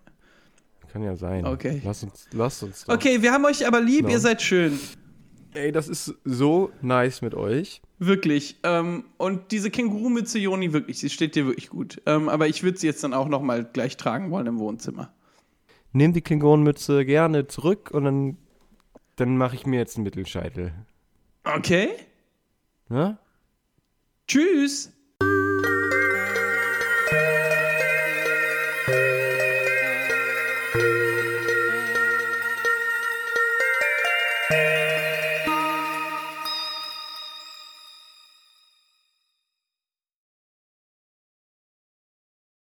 Kann 0.94 1.04
ja 1.04 1.18
sein. 1.18 1.46
Okay. 1.46 1.82
Lass 1.84 2.04
uns, 2.04 2.28
lass 2.32 2.64
uns 2.64 2.86
doch. 2.86 2.94
Okay, 2.94 3.22
wir 3.22 3.34
haben 3.34 3.44
euch 3.44 3.68
aber 3.68 3.82
lieb, 3.82 4.04
No. 4.04 4.12
ihr 4.12 4.20
seid 4.20 4.42
schön. 4.42 4.80
Ey, 5.56 5.72
das 5.72 5.88
ist 5.88 6.14
so 6.26 6.72
nice 6.82 7.22
mit 7.22 7.34
euch. 7.34 7.82
Wirklich. 7.98 8.58
Ähm, 8.64 9.06
und 9.18 9.52
diese 9.52 9.72
Kängurumütze, 9.72 10.38
Joni, 10.38 10.74
wirklich, 10.74 11.00
sie 11.00 11.10
steht 11.10 11.36
dir 11.36 11.46
wirklich 11.46 11.70
gut. 11.70 12.02
Ähm, 12.06 12.28
aber 12.28 12.48
ich 12.48 12.62
würde 12.62 12.78
sie 12.78 12.88
jetzt 12.88 13.04
dann 13.04 13.14
auch 13.14 13.30
noch 13.30 13.42
mal 13.42 13.64
gleich 13.64 13.96
tragen 13.96 14.32
wollen 14.32 14.48
im 14.48 14.60
Wohnzimmer. 14.60 15.14
Nehm 15.94 16.12
die 16.12 16.22
Klingonenmütze 16.22 17.06
gerne 17.06 17.48
zurück 17.48 17.92
und 17.92 18.04
dann, 18.04 18.38
dann 19.16 19.38
mache 19.38 19.56
ich 19.56 19.66
mir 19.66 19.80
jetzt 19.80 19.96
einen 19.96 20.04
Mittelscheitel. 20.04 20.74
Okay. 21.46 21.90
Ne? 22.90 23.18
Tschüss. 24.28 24.92